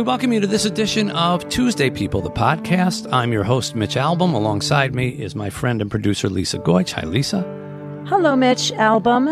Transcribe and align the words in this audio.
We 0.00 0.04
welcome 0.04 0.32
you 0.32 0.40
to 0.40 0.46
this 0.46 0.64
edition 0.64 1.10
of 1.10 1.46
Tuesday 1.50 1.90
People, 1.90 2.22
the 2.22 2.30
podcast. 2.30 3.06
I'm 3.12 3.34
your 3.34 3.44
host, 3.44 3.76
Mitch 3.76 3.96
Albom. 3.96 4.32
Alongside 4.32 4.94
me 4.94 5.10
is 5.10 5.34
my 5.34 5.50
friend 5.50 5.82
and 5.82 5.90
producer, 5.90 6.30
Lisa 6.30 6.58
Goich. 6.58 6.92
Hi, 6.92 7.04
Lisa. 7.04 7.42
Hello, 8.06 8.34
Mitch 8.34 8.72
Albom. 8.72 9.26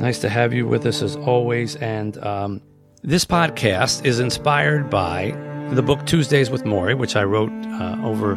Nice 0.00 0.18
to 0.18 0.28
have 0.28 0.52
you 0.52 0.66
with 0.66 0.84
us 0.84 1.00
as 1.00 1.14
always. 1.14 1.76
And 1.76 2.18
um, 2.18 2.60
this 3.04 3.24
podcast 3.24 4.04
is 4.04 4.18
inspired 4.18 4.90
by 4.90 5.30
the 5.70 5.82
book 5.82 6.04
Tuesdays 6.06 6.50
with 6.50 6.64
Morrie, 6.64 6.98
which 6.98 7.14
I 7.14 7.22
wrote 7.22 7.52
uh, 7.52 7.96
over 8.02 8.34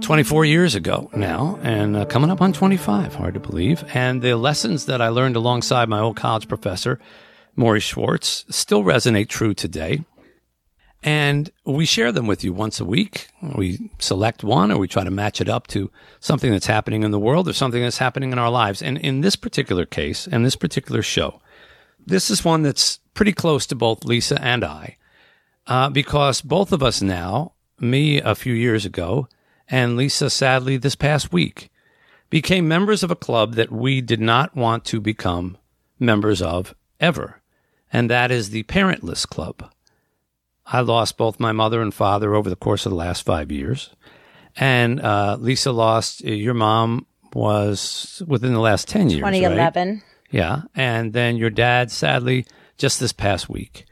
24 0.00 0.44
years 0.44 0.74
ago 0.74 1.08
now, 1.14 1.56
and 1.62 1.98
uh, 1.98 2.04
coming 2.06 2.32
up 2.32 2.42
on 2.42 2.52
25, 2.52 3.14
hard 3.14 3.34
to 3.34 3.40
believe. 3.40 3.84
And 3.94 4.22
the 4.22 4.34
lessons 4.34 4.86
that 4.86 5.00
I 5.00 5.10
learned 5.10 5.36
alongside 5.36 5.88
my 5.88 6.00
old 6.00 6.16
college 6.16 6.48
professor, 6.48 6.98
Morrie 7.56 7.80
Schwartz, 7.80 8.44
still 8.48 8.82
resonate 8.82 9.28
true 9.28 9.54
today. 9.54 10.04
And 11.02 11.50
we 11.64 11.86
share 11.86 12.12
them 12.12 12.26
with 12.26 12.44
you 12.44 12.52
once 12.52 12.78
a 12.78 12.84
week. 12.84 13.28
We 13.56 13.90
select 13.98 14.44
one 14.44 14.70
or 14.70 14.78
we 14.78 14.86
try 14.86 15.02
to 15.02 15.10
match 15.10 15.40
it 15.40 15.48
up 15.48 15.66
to 15.68 15.90
something 16.20 16.50
that's 16.52 16.66
happening 16.66 17.04
in 17.04 17.10
the 17.10 17.18
world 17.18 17.48
or 17.48 17.54
something 17.54 17.82
that's 17.82 17.98
happening 17.98 18.32
in 18.32 18.38
our 18.38 18.50
lives. 18.50 18.82
And 18.82 18.98
in 18.98 19.22
this 19.22 19.36
particular 19.36 19.86
case, 19.86 20.26
and 20.26 20.44
this 20.44 20.56
particular 20.56 21.00
show, 21.00 21.40
this 22.06 22.30
is 22.30 22.44
one 22.44 22.62
that's 22.62 22.98
pretty 23.14 23.32
close 23.32 23.66
to 23.66 23.74
both 23.74 24.04
Lisa 24.04 24.40
and 24.42 24.62
I, 24.62 24.96
uh, 25.66 25.88
because 25.88 26.42
both 26.42 26.72
of 26.72 26.82
us 26.82 27.00
now, 27.00 27.52
me 27.78 28.20
a 28.20 28.34
few 28.34 28.52
years 28.52 28.84
ago, 28.84 29.26
and 29.68 29.96
Lisa 29.96 30.28
sadly 30.28 30.76
this 30.76 30.96
past 30.96 31.32
week, 31.32 31.70
became 32.28 32.68
members 32.68 33.02
of 33.02 33.10
a 33.10 33.16
club 33.16 33.54
that 33.54 33.72
we 33.72 34.00
did 34.00 34.20
not 34.20 34.54
want 34.54 34.84
to 34.86 35.00
become 35.00 35.56
members 35.98 36.42
of 36.42 36.74
ever. 36.98 37.40
And 37.92 38.10
that 38.10 38.30
is 38.30 38.50
the 38.50 38.64
Parentless 38.64 39.26
Club. 39.26 39.70
I 40.72 40.80
lost 40.80 41.16
both 41.16 41.40
my 41.40 41.52
mother 41.52 41.82
and 41.82 41.92
father 41.92 42.34
over 42.34 42.48
the 42.48 42.56
course 42.56 42.86
of 42.86 42.90
the 42.90 42.96
last 42.96 43.24
five 43.24 43.50
years. 43.50 43.90
And 44.56 45.00
uh, 45.00 45.36
Lisa 45.40 45.72
lost, 45.72 46.24
uh, 46.24 46.30
your 46.30 46.54
mom 46.54 47.06
was 47.32 48.22
within 48.26 48.52
the 48.52 48.60
last 48.60 48.88
10 48.88 49.10
years. 49.10 49.20
2011. 49.20 49.88
Right? 49.88 50.02
Yeah. 50.30 50.62
And 50.74 51.12
then 51.12 51.36
your 51.36 51.50
dad, 51.50 51.90
sadly, 51.90 52.46
just 52.78 53.00
this 53.00 53.12
past 53.12 53.48
week. 53.48 53.84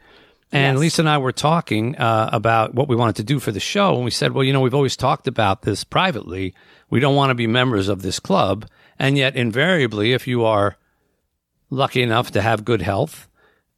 And 0.51 0.77
Yes. 0.77 0.81
Lisa 0.81 1.03
and 1.03 1.09
I 1.09 1.19
were 1.19 1.33
talking 1.33 1.97
uh, 1.97 2.31
about 2.33 2.75
what 2.75 2.89
we 2.89 2.97
wanted 2.97 3.17
to 3.17 3.25
do 3.25 3.39
for 3.39 3.53
the 3.53 3.61
show. 3.61 3.97
And 3.97 4.05
we 4.05 4.11
said, 4.11 4.33
well, 4.33 4.45
you 4.45 4.53
know, 4.53 4.61
we've 4.61 4.75
always 4.75 4.97
talked 4.97 5.27
about 5.27 5.63
this 5.63 5.85
privately. 5.85 6.55
We 6.91 7.01
don't 7.01 7.17
want 7.17 7.31
to 7.31 7.35
be 7.35 7.47
members 7.47 7.89
of 7.89 8.03
this 8.03 8.19
club. 8.19 8.67
And 8.99 9.19
yet, 9.19 9.37
invariably, 9.37 10.13
if 10.13 10.27
you 10.27 10.45
are 10.45 10.77
lucky 11.71 12.03
enough 12.03 12.31
to 12.33 12.41
have 12.41 12.65
good 12.65 12.83
health, 12.83 13.29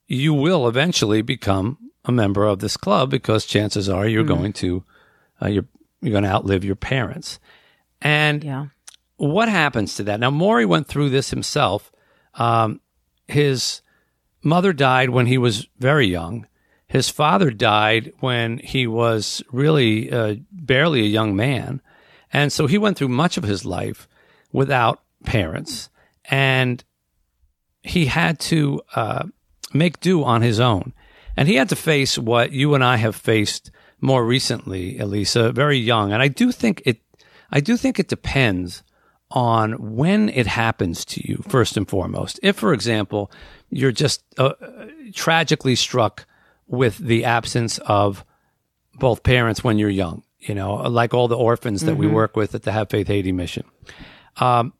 you 0.06 0.32
will 0.32 0.68
eventually 0.68 1.22
become 1.22 1.78
a 2.04 2.12
member 2.12 2.44
of 2.46 2.58
this 2.60 2.76
club 2.76 3.10
because 3.10 3.44
chances 3.44 3.88
are 3.88 4.06
you're 4.08 4.24
going 4.24 4.52
to 4.54 4.84
uh, 5.42 5.48
you're 5.48 5.66
you're 6.00 6.12
going 6.12 6.24
to 6.24 6.30
outlive 6.30 6.64
your 6.64 6.76
parents. 6.76 7.38
And 8.00 8.42
Yeah. 8.42 8.66
what 9.16 9.48
happens 9.50 9.94
to 9.96 10.02
that? 10.04 10.18
Now, 10.20 10.30
Morrie 10.30 10.66
went 10.66 10.86
through 10.86 11.10
this 11.10 11.30
himself. 11.30 11.92
Um, 12.34 12.80
his 13.28 13.82
mother 14.42 14.72
died 14.72 15.10
when 15.10 15.26
he 15.26 15.36
was 15.36 15.66
very 15.78 16.06
young. 16.06 16.46
His 16.86 17.10
father 17.10 17.50
died 17.50 18.12
when 18.20 18.58
he 18.58 18.86
was 18.86 19.42
really 19.52 20.10
uh, 20.10 20.36
barely 20.50 21.00
a 21.02 21.04
young 21.04 21.36
man. 21.36 21.82
And 22.32 22.50
so 22.52 22.66
he 22.66 22.78
went 22.78 22.96
through 22.96 23.08
much 23.08 23.36
of 23.36 23.44
his 23.44 23.64
life 23.66 24.08
without 24.52 25.02
parents. 25.24 25.90
And 26.24 26.82
he 27.82 28.06
had 28.06 28.40
to 28.40 28.80
uh, 28.94 29.24
make 29.74 30.00
do 30.00 30.24
on 30.24 30.42
his 30.42 30.58
own. 30.60 30.94
And 31.40 31.48
he 31.48 31.54
had 31.54 31.70
to 31.70 31.76
face 31.76 32.18
what 32.18 32.52
you 32.52 32.74
and 32.74 32.84
I 32.84 32.96
have 32.96 33.16
faced 33.16 33.70
more 33.98 34.26
recently, 34.26 34.98
Elisa, 34.98 35.52
very 35.52 35.78
young. 35.78 36.12
And 36.12 36.20
I 36.20 36.28
do 36.28 36.52
think 36.52 36.82
it, 36.84 37.00
I 37.50 37.60
do 37.60 37.78
think 37.78 37.98
it 37.98 38.08
depends 38.08 38.82
on 39.30 39.96
when 39.96 40.28
it 40.28 40.46
happens 40.46 41.02
to 41.06 41.26
you, 41.26 41.42
first 41.48 41.78
and 41.78 41.88
foremost. 41.88 42.38
If, 42.42 42.56
for 42.56 42.74
example, 42.74 43.32
you're 43.70 43.90
just 43.90 44.22
uh, 44.36 44.52
tragically 45.14 45.76
struck 45.76 46.26
with 46.66 46.98
the 46.98 47.24
absence 47.24 47.78
of 47.78 48.22
both 48.96 49.22
parents 49.22 49.64
when 49.64 49.78
you're 49.78 49.88
young, 49.88 50.22
you 50.40 50.54
know, 50.54 50.74
like 50.74 51.14
all 51.14 51.26
the 51.26 51.38
orphans 51.38 51.80
that 51.86 51.96
we 51.96 52.06
work 52.06 52.36
with 52.36 52.54
at 52.54 52.64
the 52.64 52.72
Have 52.72 52.90
Faith 52.90 53.06
Haiti 53.06 53.32
mission. 53.32 53.64
Um, 54.36 54.74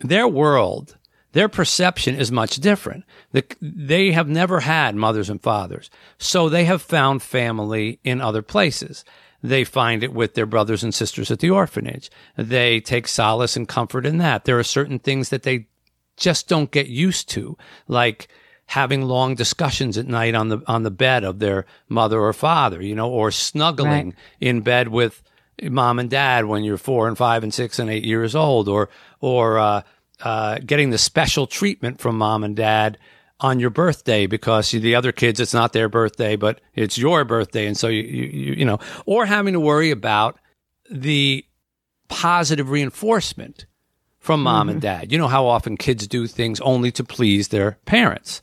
their 0.00 0.26
world, 0.26 0.96
their 1.36 1.50
perception 1.50 2.14
is 2.14 2.32
much 2.32 2.56
different. 2.56 3.04
The, 3.32 3.44
they 3.60 4.12
have 4.12 4.26
never 4.26 4.60
had 4.60 4.96
mothers 4.96 5.28
and 5.28 5.38
fathers, 5.38 5.90
so 6.16 6.48
they 6.48 6.64
have 6.64 6.80
found 6.80 7.22
family 7.22 8.00
in 8.02 8.22
other 8.22 8.40
places. 8.40 9.04
They 9.42 9.62
find 9.62 10.02
it 10.02 10.14
with 10.14 10.32
their 10.32 10.46
brothers 10.46 10.82
and 10.82 10.94
sisters 10.94 11.30
at 11.30 11.40
the 11.40 11.50
orphanage. 11.50 12.10
They 12.38 12.80
take 12.80 13.06
solace 13.06 13.54
and 13.54 13.68
comfort 13.68 14.06
in 14.06 14.16
that. 14.16 14.46
There 14.46 14.58
are 14.58 14.64
certain 14.64 14.98
things 14.98 15.28
that 15.28 15.42
they 15.42 15.66
just 16.16 16.48
don't 16.48 16.70
get 16.70 16.86
used 16.86 17.28
to, 17.32 17.58
like 17.86 18.28
having 18.68 19.02
long 19.02 19.34
discussions 19.34 19.98
at 19.98 20.06
night 20.06 20.34
on 20.34 20.48
the 20.48 20.62
on 20.66 20.84
the 20.84 20.90
bed 20.90 21.22
of 21.22 21.38
their 21.38 21.66
mother 21.86 22.18
or 22.18 22.32
father, 22.32 22.80
you 22.80 22.94
know, 22.94 23.10
or 23.10 23.30
snuggling 23.30 24.14
in 24.40 24.62
bed 24.62 24.88
with 24.88 25.22
mom 25.62 25.98
and 25.98 26.08
dad 26.08 26.46
when 26.46 26.64
you're 26.64 26.78
four 26.78 27.08
and 27.08 27.18
five 27.18 27.42
and 27.42 27.52
six 27.52 27.78
and 27.78 27.90
eight 27.90 28.04
years 28.04 28.34
old, 28.34 28.68
or 28.68 28.88
or 29.20 29.58
uh, 29.58 29.82
uh, 30.22 30.58
getting 30.64 30.90
the 30.90 30.98
special 30.98 31.46
treatment 31.46 32.00
from 32.00 32.18
mom 32.18 32.44
and 32.44 32.56
dad 32.56 32.98
on 33.38 33.60
your 33.60 33.70
birthday 33.70 34.26
because 34.26 34.70
the 34.70 34.94
other 34.94 35.12
kids 35.12 35.38
it's 35.40 35.52
not 35.52 35.74
their 35.74 35.90
birthday 35.90 36.36
but 36.36 36.60
it's 36.74 36.96
your 36.96 37.22
birthday 37.24 37.66
and 37.66 37.76
so 37.76 37.86
you 37.88 38.02
you, 38.02 38.24
you, 38.24 38.52
you 38.54 38.64
know 38.64 38.78
or 39.04 39.26
having 39.26 39.52
to 39.52 39.60
worry 39.60 39.90
about 39.90 40.38
the 40.90 41.44
positive 42.08 42.70
reinforcement 42.70 43.66
from 44.18 44.42
mom 44.42 44.70
and 44.70 44.80
dad 44.80 45.12
you 45.12 45.18
know 45.18 45.28
how 45.28 45.44
often 45.46 45.76
kids 45.76 46.06
do 46.06 46.26
things 46.26 46.60
only 46.62 46.90
to 46.90 47.04
please 47.04 47.48
their 47.48 47.72
parents 47.84 48.40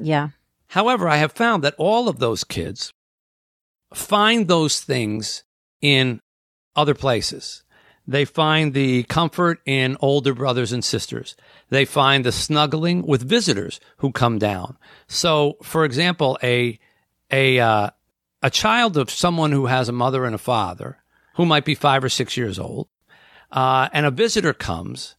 Yeah. 0.00 0.30
However, 0.68 1.08
I 1.08 1.16
have 1.16 1.32
found 1.32 1.62
that 1.62 1.74
all 1.78 2.08
of 2.08 2.18
those 2.18 2.44
kids 2.44 2.92
find 3.92 4.48
those 4.48 4.80
things 4.80 5.44
in 5.80 6.20
other 6.74 6.94
places. 6.94 7.62
They 8.06 8.24
find 8.24 8.74
the 8.74 9.04
comfort 9.04 9.60
in 9.64 9.96
older 10.00 10.34
brothers 10.34 10.72
and 10.72 10.84
sisters. 10.84 11.36
They 11.70 11.84
find 11.84 12.24
the 12.24 12.32
snuggling 12.32 13.06
with 13.06 13.26
visitors 13.26 13.80
who 13.98 14.12
come 14.12 14.38
down. 14.38 14.76
So, 15.06 15.56
for 15.62 15.84
example, 15.84 16.38
a 16.42 16.78
a 17.30 17.58
uh, 17.58 17.90
a 18.42 18.50
child 18.50 18.96
of 18.96 19.10
someone 19.10 19.52
who 19.52 19.66
has 19.66 19.88
a 19.88 19.92
mother 19.92 20.24
and 20.24 20.34
a 20.34 20.38
father 20.38 20.98
who 21.36 21.46
might 21.46 21.64
be 21.64 21.74
five 21.74 22.04
or 22.04 22.10
six 22.10 22.36
years 22.36 22.58
old, 22.58 22.88
uh, 23.50 23.88
and 23.92 24.04
a 24.04 24.10
visitor 24.10 24.52
comes, 24.52 25.16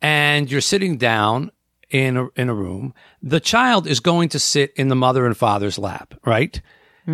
and 0.00 0.50
you're 0.50 0.60
sitting 0.60 0.96
down 0.96 1.50
in 1.90 2.16
a, 2.16 2.28
in 2.34 2.48
a 2.48 2.54
room, 2.54 2.94
the 3.22 3.38
child 3.38 3.86
is 3.86 4.00
going 4.00 4.28
to 4.30 4.38
sit 4.38 4.72
in 4.74 4.88
the 4.88 4.96
mother 4.96 5.26
and 5.26 5.36
father's 5.36 5.78
lap, 5.78 6.14
right? 6.24 6.60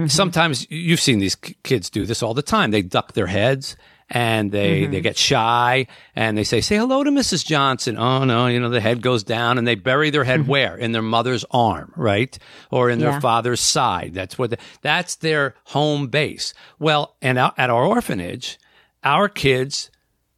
Sometimes 0.06 0.70
you've 0.70 1.00
seen 1.00 1.18
these 1.18 1.34
k- 1.34 1.56
kids 1.64 1.90
do 1.90 2.06
this 2.06 2.22
all 2.22 2.32
the 2.32 2.42
time. 2.42 2.70
They 2.70 2.80
duck 2.80 3.12
their 3.12 3.26
heads 3.26 3.76
and 4.10 4.50
they, 4.50 4.86
they 4.86 4.96
mm-hmm. 4.96 5.02
get 5.02 5.16
shy 5.16 5.86
and 6.16 6.36
they 6.36 6.44
say, 6.44 6.60
say 6.60 6.76
hello 6.76 7.04
to 7.04 7.10
Mrs. 7.10 7.46
Johnson. 7.46 7.96
Oh 7.96 8.24
no, 8.24 8.48
you 8.48 8.58
know, 8.58 8.68
the 8.68 8.80
head 8.80 9.02
goes 9.02 9.22
down 9.22 9.56
and 9.56 9.66
they 9.66 9.76
bury 9.76 10.10
their 10.10 10.24
head 10.24 10.40
mm-hmm. 10.40 10.50
where? 10.50 10.76
In 10.76 10.92
their 10.92 11.02
mother's 11.02 11.44
arm, 11.50 11.92
right? 11.96 12.36
Or 12.70 12.90
in 12.90 12.98
their 12.98 13.10
Yeah. 13.10 13.20
father's 13.20 13.60
side. 13.60 14.12
That's 14.14 14.36
what, 14.36 14.50
the, 14.50 14.58
that's 14.82 15.16
their 15.16 15.54
home 15.64 16.08
base. 16.08 16.52
Well, 16.78 17.16
and 17.22 17.38
at 17.38 17.70
our 17.70 17.84
orphanage, 17.84 18.58
our 19.04 19.28
kids 19.28 19.90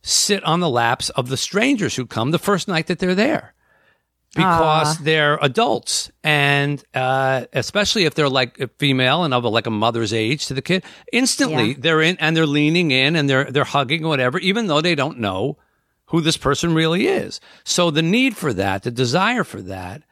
sit 0.03 0.45
on 0.45 0.61
the 0.61 0.69
laps 0.69 1.09
of 1.11 1.29
the 1.29 1.37
strangers 1.37 1.97
who 1.97 2.07
come 2.07 2.31
the 2.31 2.39
first 2.39 2.69
night 2.69 2.89
that 2.89 2.99
they're 2.99 3.15
there. 3.15 3.55
Because 4.35 4.99
they're 4.99 5.39
adults 5.43 6.11
and 6.25 6.83
uh, 6.95 7.45
especially 7.53 8.05
if 8.05 8.15
they're 8.15 8.29
like 8.29 8.59
a 8.61 8.69
female 8.79 9.25
and 9.25 9.35
of 9.35 9.45
a, 9.45 9.49
like 9.49 9.67
a 9.67 9.71
mother's 9.71 10.13
age 10.13 10.47
to 10.47 10.55
the 10.55 10.63
kid 10.63 10.83
instantly 11.13 11.71
Yeah. 11.71 11.77
they're 11.79 12.01
in 12.03 12.17
and 12.19 12.37
they're 12.37 12.47
leaning 12.47 12.91
in 12.93 13.15
and 13.17 13.29
they're 13.29 13.45
they're 13.51 13.65
hugging 13.65 14.05
or 14.05 14.09
whatever 14.09 14.39
even 14.39 14.67
though 14.69 14.81
they 14.81 14.95
don't 14.95 15.19
know 15.19 15.59
who 16.07 16.21
this 16.21 16.37
person 16.37 16.75
really 16.75 17.07
is. 17.07 17.41
So 17.65 17.91
the 17.91 18.03
need 18.03 18.37
for 18.37 18.53
that 18.55 18.83
the 18.83 18.91
desire 18.91 19.45
for 19.45 19.63
that 19.63 20.03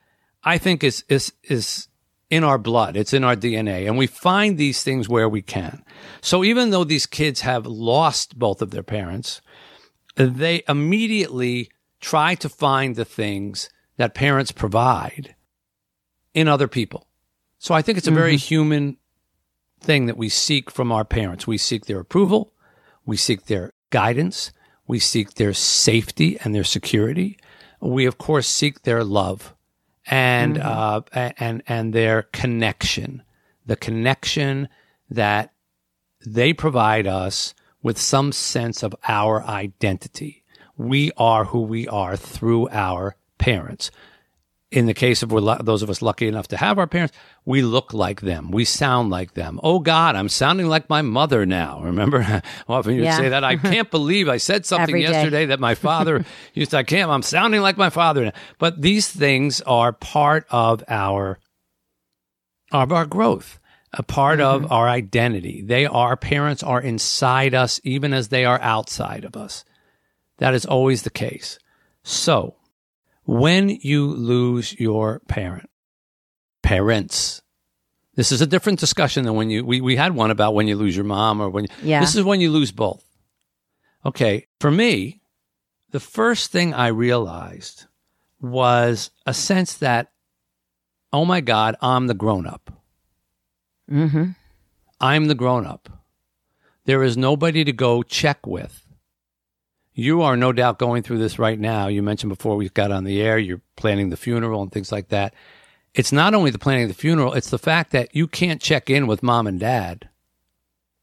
i 0.44 0.56
think 0.58 0.82
is 0.84 1.04
is 1.08 1.32
is 1.44 1.88
in 2.30 2.44
our 2.44 2.58
blood. 2.58 2.96
It's 2.96 3.12
in 3.12 3.24
our 3.24 3.34
dna 3.36 3.86
and 3.86 3.98
we 3.98 4.06
find 4.06 4.56
these 4.56 4.82
things 4.82 5.08
where 5.08 5.28
we 5.28 5.42
can. 5.42 5.82
So 6.20 6.44
even 6.44 6.70
though 6.70 6.84
these 6.84 7.06
kids 7.06 7.40
have 7.40 7.66
lost 7.66 8.38
both 8.38 8.60
of 8.62 8.70
their 8.70 8.82
parents 8.84 9.40
they 10.16 10.62
immediately 10.68 11.70
try 12.00 12.34
to 12.34 12.48
find 12.48 12.96
the 12.96 13.04
things 13.04 13.68
that 14.00 14.14
parents 14.14 14.50
provide 14.50 15.34
in 16.32 16.48
other 16.48 16.66
people. 16.66 17.06
So 17.58 17.74
I 17.74 17.82
think 17.82 17.98
it's 17.98 18.06
a 18.06 18.12
very 18.12 18.38
human 18.38 18.96
thing 19.78 20.06
that 20.06 20.16
we 20.16 20.30
seek 20.30 20.70
from 20.70 20.90
our 20.90 21.04
parents. 21.04 21.46
We 21.46 21.58
seek 21.58 21.84
their 21.84 22.00
approval, 22.00 22.54
we 23.04 23.18
seek 23.18 23.44
their 23.44 23.74
guidance, 23.90 24.52
we 24.86 25.00
seek 25.00 25.34
their 25.34 25.52
safety 25.52 26.38
and 26.40 26.54
their 26.54 26.64
security. 26.64 27.36
We 27.78 28.06
of 28.06 28.16
course 28.16 28.48
seek 28.48 28.84
their 28.84 29.04
love 29.04 29.54
and 30.06 30.56
uh, 30.56 31.02
and 31.12 31.62
and 31.68 31.92
their 31.92 32.22
connection, 32.22 33.22
the 33.66 33.76
connection 33.76 34.70
that 35.10 35.52
they 36.24 36.54
provide 36.54 37.06
us 37.06 37.54
with 37.82 37.98
some 37.98 38.32
sense 38.32 38.82
of 38.82 38.94
our 39.06 39.42
identity. 39.44 40.42
We 40.78 41.12
are 41.18 41.44
who 41.44 41.60
we 41.60 41.86
are 41.86 42.16
through 42.16 42.70
our 42.70 43.16
parents. 43.40 43.90
In 44.70 44.86
the 44.86 44.94
case 44.94 45.24
of 45.24 45.30
those 45.64 45.82
of 45.82 45.90
us 45.90 46.00
lucky 46.00 46.28
enough 46.28 46.46
to 46.48 46.56
have 46.56 46.78
our 46.78 46.86
parents, 46.86 47.12
we 47.44 47.60
look 47.60 47.92
like 47.92 48.20
them. 48.20 48.52
We 48.52 48.64
sound 48.64 49.10
like 49.10 49.34
them. 49.34 49.58
Oh 49.64 49.80
God, 49.80 50.14
I'm 50.14 50.28
sounding 50.28 50.68
like 50.68 50.88
my 50.88 51.02
mother 51.02 51.44
now. 51.44 51.80
Remember, 51.84 52.40
often 52.68 52.94
you'd 52.94 53.02
Yeah. 53.02 53.16
say 53.16 53.30
that. 53.30 53.42
I 53.42 53.56
can't 53.72 53.90
believe 53.90 54.28
I 54.28 54.36
said 54.36 54.64
something 54.64 54.96
yesterday 54.96 55.46
that 55.46 55.58
my 55.58 55.74
father 55.74 56.24
used 56.54 56.70
to. 56.70 56.76
I 56.76 56.84
can't. 56.84 57.10
I'm 57.10 57.22
sounding 57.22 57.62
like 57.62 57.78
my 57.78 57.90
father 57.90 58.26
now. 58.26 58.32
But 58.58 58.80
these 58.80 59.08
things 59.08 59.60
are 59.62 59.92
part 59.92 60.46
of 60.50 60.84
our 60.86 61.40
of 62.70 62.92
our 62.92 63.06
growth, 63.06 63.58
a 63.92 64.04
part 64.04 64.40
of 64.40 64.62
mm-hmm. 64.62 64.72
our 64.72 64.88
identity. 64.88 65.62
They 65.62 65.86
are, 65.86 66.16
parents 66.16 66.62
are 66.62 66.80
inside 66.80 67.54
us 67.54 67.80
even 67.82 68.12
as 68.12 68.28
they 68.28 68.44
are 68.44 68.60
outside 68.60 69.24
of 69.24 69.36
us. 69.36 69.64
That 70.38 70.54
is 70.54 70.64
always 70.64 71.02
the 71.02 71.10
case. 71.10 71.58
So, 72.04 72.54
when 73.30 73.68
you 73.68 74.06
lose 74.06 74.78
your 74.80 75.20
parent, 75.28 75.70
parents, 76.64 77.42
this 78.16 78.32
is 78.32 78.40
a 78.40 78.46
different 78.46 78.80
discussion 78.80 79.24
than 79.24 79.34
when 79.34 79.50
you, 79.50 79.64
we, 79.64 79.80
we 79.80 79.94
had 79.94 80.16
one 80.16 80.32
about 80.32 80.52
when 80.54 80.66
you 80.66 80.74
lose 80.74 80.96
your 80.96 81.04
mom 81.04 81.40
or 81.40 81.48
when, 81.48 81.66
Yeah. 81.80 82.00
this 82.00 82.16
is 82.16 82.24
when 82.24 82.40
you 82.40 82.50
lose 82.50 82.72
both. 82.72 83.04
Okay. 84.04 84.48
For 84.58 84.70
me, 84.70 85.20
the 85.92 86.00
first 86.00 86.50
thing 86.50 86.74
I 86.74 86.88
realized 86.88 87.86
was 88.40 89.10
a 89.26 89.32
sense 89.34 89.74
that, 89.74 90.10
oh 91.12 91.24
my 91.24 91.40
God, 91.40 91.76
I'm 91.80 92.08
the 92.08 92.14
grown 92.14 92.48
up. 92.48 92.72
Mm-hmm. 93.88 94.30
I'm 95.00 95.26
the 95.28 95.34
grown 95.36 95.66
up. 95.66 95.88
There 96.84 97.04
is 97.04 97.16
nobody 97.16 97.62
to 97.62 97.72
go 97.72 98.02
check 98.02 98.44
with. 98.44 98.84
You 99.92 100.22
are 100.22 100.36
no 100.36 100.52
doubt 100.52 100.78
going 100.78 101.02
through 101.02 101.18
this 101.18 101.38
right 101.38 101.58
now. 101.58 101.88
You 101.88 102.02
mentioned 102.02 102.30
before 102.30 102.56
we 102.56 102.68
got 102.68 102.92
on 102.92 103.04
the 103.04 103.20
air, 103.20 103.38
you're 103.38 103.60
planning 103.76 104.10
the 104.10 104.16
funeral 104.16 104.62
and 104.62 104.70
things 104.70 104.92
like 104.92 105.08
that. 105.08 105.34
It's 105.94 106.12
not 106.12 106.34
only 106.34 106.50
the 106.50 106.58
planning 106.58 106.84
of 106.84 106.88
the 106.88 106.94
funeral, 106.94 107.34
it's 107.34 107.50
the 107.50 107.58
fact 107.58 107.90
that 107.92 108.14
you 108.14 108.28
can't 108.28 108.62
check 108.62 108.88
in 108.88 109.06
with 109.06 109.22
mom 109.22 109.46
and 109.46 109.58
dad 109.58 110.08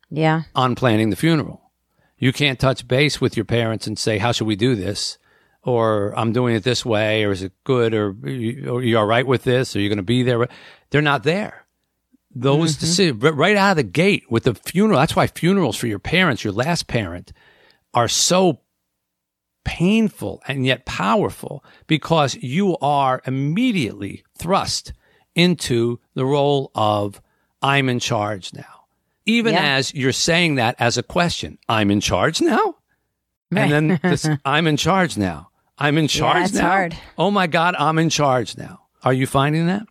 Yeah. 0.10 0.44
on 0.56 0.76
planning 0.76 1.10
the 1.10 1.18
funeral. 1.18 1.72
You 2.18 2.32
can't 2.32 2.60
touch 2.60 2.88
base 2.88 3.20
with 3.20 3.36
your 3.36 3.46
parents 3.46 3.86
and 3.86 4.00
say, 4.00 4.18
"How 4.18 4.32
should 4.32 4.48
we 4.48 4.56
do 4.56 4.76
this?" 4.76 5.18
or 5.64 6.18
"I'm 6.18 6.32
doing 6.32 6.56
it 6.56 6.64
this 6.64 6.86
way," 6.86 7.26
or 7.26 7.32
"Is 7.32 7.44
it 7.44 7.52
good?" 7.66 7.94
or 7.94 8.16
"You- 8.24 8.76
"Are 8.78 8.82
you 8.82 8.98
all 8.98 9.06
right 9.06 9.28
with 9.28 9.44
this?" 9.44 9.76
Are 9.76 9.82
you 9.82 9.90
going 9.90 9.98
to 9.98 10.04
be 10.04 10.24
there? 10.24 10.48
They're 10.90 11.02
not 11.02 11.24
there. 11.24 11.66
Those 12.34 12.72
mm-hmm. 12.74 12.80
decisions 12.80 13.22
right 13.22 13.58
out 13.58 13.72
of 13.72 13.78
the 13.78 13.84
gate 13.84 14.24
with 14.32 14.44
the 14.44 14.56
funeral. 14.56 15.00
That's 15.00 15.16
why 15.16 15.28
funerals 15.28 15.76
for 15.76 15.88
your 15.88 16.00
parents, 16.00 16.44
your 16.44 16.54
last 16.54 16.88
parent, 16.88 17.34
are 17.94 18.08
so 18.08 18.62
painful 19.68 20.42
and 20.48 20.66
yet 20.66 20.86
powerful 20.86 21.62
because 21.88 22.36
you 22.36 22.78
are 22.80 23.22
immediately 23.26 24.24
thrust 24.40 24.94
into 25.36 26.00
the 26.16 26.26
role 26.26 26.72
of 26.74 27.22
I'm 27.62 27.90
in 27.90 28.00
charge 28.00 28.54
now. 28.54 28.86
Even 29.26 29.54
Yeah. 29.54 29.76
as 29.76 29.94
you're 29.94 30.14
saying 30.14 30.56
that 30.56 30.76
as 30.80 30.98
a 30.98 31.04
question, 31.04 31.58
I'm 31.68 31.92
in 31.92 32.00
charge 32.00 32.40
now? 32.42 32.76
And 33.54 33.72
then 33.72 34.00
this, 34.02 34.26
I'm 34.46 34.68
in 34.68 34.78
charge 34.78 35.18
now. 35.18 35.50
I'm 35.78 35.98
in 35.98 36.08
charge 36.08 36.46
it's 36.46 36.54
now. 36.54 36.68
hard. 36.70 36.96
Oh 37.18 37.30
my 37.30 37.46
God, 37.48 37.76
I'm 37.78 38.00
in 38.00 38.10
charge 38.10 38.58
now. 38.58 38.88
Are 39.04 39.14
you 39.14 39.28
finding 39.28 39.68
that? 39.68 39.84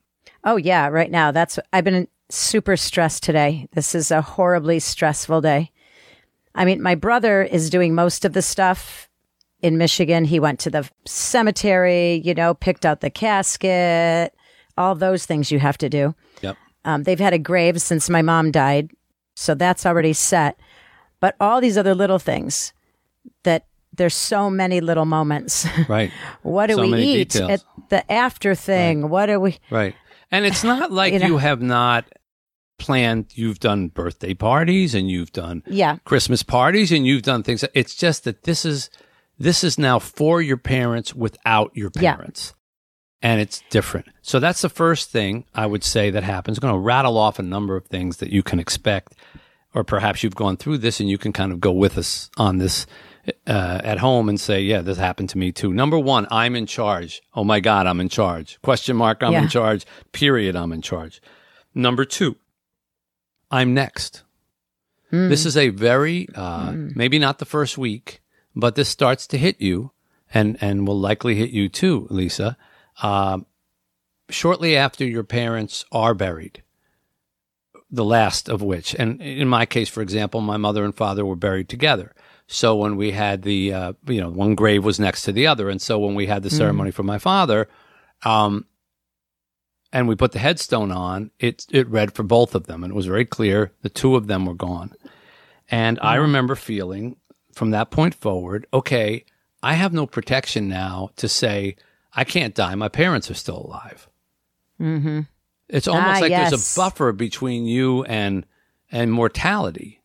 Oh 0.42 0.56
yeah, 0.56 0.88
right 0.88 1.10
now. 1.10 1.32
That's 1.32 1.58
I've 1.72 1.84
been 1.84 2.08
super 2.30 2.76
stressed 2.76 3.22
today. 3.22 3.68
This 3.72 3.94
is 3.94 4.10
a 4.10 4.22
horribly 4.22 4.78
stressful 4.80 5.42
day. 5.42 5.70
I 6.54 6.64
mean, 6.64 6.80
my 6.82 6.94
brother 6.94 7.42
is 7.42 7.68
doing 7.70 7.94
most 7.94 8.24
of 8.24 8.32
the 8.32 8.42
stuff 8.42 9.08
in 9.66 9.76
Michigan. 9.78 10.24
He 10.24 10.40
went 10.40 10.58
to 10.60 10.70
the 10.70 10.88
cemetery, 11.04 12.22
you 12.24 12.34
know, 12.34 12.54
picked 12.54 12.86
out 12.86 13.00
the 13.00 13.10
casket, 13.10 14.34
all 14.78 14.94
those 14.94 15.26
things 15.26 15.50
you 15.52 15.58
have 15.58 15.76
to 15.78 15.88
do. 15.88 16.14
Yep. 16.42 16.56
Um, 16.84 17.02
they've 17.02 17.20
had 17.20 17.34
a 17.34 17.38
grave 17.38 17.80
since 17.82 18.08
my 18.08 18.22
mom 18.22 18.50
died, 18.50 18.90
so 19.34 19.54
that's 19.54 19.84
already 19.84 20.12
set. 20.12 20.58
But 21.20 21.34
all 21.40 21.60
these 21.60 21.76
other 21.76 21.94
little 21.94 22.18
things 22.18 22.72
that 23.42 23.66
there's 23.92 24.14
so 24.14 24.48
many 24.50 24.80
little 24.80 25.04
moments. 25.06 25.66
Right. 25.88 26.10
what 26.42 26.66
do 26.68 26.74
So 26.76 26.82
we 26.82 26.98
eat? 27.02 27.30
details. 27.30 27.50
At 27.50 27.62
the 27.88 28.12
after 28.12 28.54
thing. 28.54 29.08
What 29.08 29.26
do 29.26 29.40
we? 29.40 29.56
Right. 29.70 29.94
And 30.30 30.44
it's 30.44 30.62
not 30.64 30.92
like 31.02 31.12
You 31.14 31.20
you, 31.26 31.36
have 31.38 31.62
not 31.62 32.04
planned, 32.78 33.26
you've 33.34 33.58
done 33.58 33.88
birthday 33.88 34.34
parties 34.34 34.94
and 34.94 35.10
you've 35.10 35.32
done 35.32 35.62
Yeah. 35.66 35.96
Christmas 36.04 36.42
parties 36.42 36.92
and 36.92 37.06
you've 37.06 37.22
done 37.22 37.42
things. 37.42 37.64
It's 37.74 37.94
just 37.94 38.24
that 38.24 38.42
this 38.42 38.64
is 38.66 38.90
this 39.38 39.62
is 39.64 39.78
now 39.78 39.98
for 39.98 40.40
your 40.42 40.56
parents 40.56 41.14
without 41.14 41.70
your 41.74 41.90
Yeah. 42.00 42.14
parents. 42.16 42.54
And 43.22 43.40
it's 43.40 43.62
different. 43.70 44.06
So 44.22 44.38
that's 44.40 44.60
the 44.62 44.68
first 44.68 45.10
thing 45.10 45.44
I 45.54 45.66
would 45.66 45.82
say 45.82 46.10
that 46.10 46.22
happens. 46.22 46.58
I'm 46.58 46.62
going 46.62 46.74
to 46.74 46.78
rattle 46.80 47.16
off 47.18 47.38
a 47.38 47.42
number 47.42 47.74
of 47.76 47.86
things 47.86 48.18
that 48.18 48.30
you 48.30 48.42
can 48.42 48.60
expect, 48.60 49.14
or 49.74 49.84
perhaps 49.84 50.22
you've 50.22 50.34
gone 50.36 50.56
through 50.56 50.78
this 50.78 51.00
and 51.00 51.08
you 51.08 51.18
can 51.18 51.32
kind 51.32 51.50
of 51.52 51.58
go 51.60 51.72
with 51.72 51.96
us 51.98 52.30
on 52.36 52.58
this 52.58 52.86
uh, 53.48 53.80
at 53.82 53.98
home 53.98 54.28
and 54.28 54.38
say, 54.38 54.60
yeah, 54.60 54.80
this 54.82 54.98
happened 54.98 55.28
to 55.30 55.38
me 55.38 55.50
too. 55.50 55.72
Number 55.72 55.98
one, 55.98 56.28
I'm 56.30 56.54
in 56.54 56.66
charge. 56.66 57.20
Oh 57.34 57.42
my 57.42 57.58
God, 57.58 57.86
I'm 57.86 58.00
in 58.00 58.08
charge. 58.08 58.60
Question 58.62 58.96
mark, 58.96 59.22
I'm 59.22 59.32
Yeah. 59.32 59.42
in 59.42 59.48
charge. 59.48 59.84
Period, 60.12 60.54
I'm 60.54 60.72
in 60.72 60.80
charge. 60.82 61.20
Number 61.74 62.04
two, 62.04 62.36
I'm 63.50 63.74
next. 63.74 64.22
This 65.10 65.46
is 65.46 65.56
a 65.56 65.70
very, 65.70 66.28
uh, 66.34 66.72
maybe 66.74 67.18
not 67.18 67.38
the 67.38 67.44
first 67.46 67.78
week, 67.78 68.20
but 68.56 68.74
this 68.74 68.88
starts 68.88 69.26
to 69.28 69.38
hit 69.38 69.60
you 69.60 69.92
and, 70.32 70.56
and 70.60 70.88
will 70.88 70.98
likely 70.98 71.36
hit 71.36 71.50
you 71.50 71.68
too, 71.68 72.06
Lisa. 72.10 72.56
Um, 73.02 73.46
shortly 74.30 74.76
after 74.76 75.04
your 75.04 75.22
parents 75.22 75.84
are 75.92 76.14
buried, 76.14 76.62
the 77.90 78.04
last 78.04 78.48
of 78.48 78.62
which, 78.62 78.94
and 78.94 79.20
in 79.20 79.46
my 79.46 79.66
case, 79.66 79.88
for 79.90 80.00
example, 80.00 80.40
my 80.40 80.56
mother 80.56 80.84
and 80.84 80.94
father 80.94 81.24
were 81.24 81.36
buried 81.36 81.68
together. 81.68 82.14
So 82.48 82.76
when 82.76 82.96
we 82.96 83.10
had 83.10 83.42
the, 83.42 83.72
uh, 83.72 83.92
you 84.06 84.20
know, 84.20 84.30
one 84.30 84.54
grave 84.54 84.84
was 84.84 84.98
next 84.98 85.22
to 85.22 85.32
the 85.32 85.46
other. 85.48 85.68
And 85.68 85.82
so 85.82 85.98
when 85.98 86.14
we 86.14 86.26
had 86.26 86.42
the 86.42 86.50
ceremony 86.50 86.92
for 86.92 87.02
my 87.02 87.18
father, 87.18 87.68
um, 88.24 88.66
and 89.92 90.06
we 90.06 90.14
put 90.14 90.32
the 90.32 90.38
headstone 90.38 90.92
on, 90.92 91.32
it, 91.40 91.66
it 91.70 91.88
read 91.88 92.12
for 92.12 92.22
both 92.22 92.54
of 92.54 92.66
them. 92.66 92.84
And 92.84 92.92
it 92.92 92.96
was 92.96 93.06
very 93.06 93.24
clear 93.24 93.72
the 93.82 93.88
two 93.88 94.14
of 94.14 94.28
them 94.28 94.46
were 94.46 94.54
gone. 94.54 94.92
And 95.68 95.98
I 96.00 96.16
remember 96.16 96.54
feeling 96.54 97.16
from 97.56 97.70
that 97.70 97.90
point 97.90 98.14
forward, 98.14 98.66
okay, 98.72 99.24
I 99.62 99.74
have 99.74 99.92
no 99.94 100.06
protection 100.06 100.68
now 100.68 101.08
to 101.16 101.26
say, 101.26 101.76
I 102.12 102.22
can't 102.24 102.54
die. 102.54 102.74
My 102.74 102.88
parents 102.88 103.30
are 103.30 103.34
still 103.34 103.64
alive. 103.66 104.08
Mm-hmm. 104.80 105.20
It's 105.68 105.88
almost 105.88 106.18
Ah, 106.18 106.20
like 106.20 106.30
there's 106.32 106.76
a 106.76 106.78
buffer 106.80 107.12
between 107.12 107.64
you 107.66 108.04
and 108.04 108.44
and 108.92 109.10
mortality. 109.10 110.02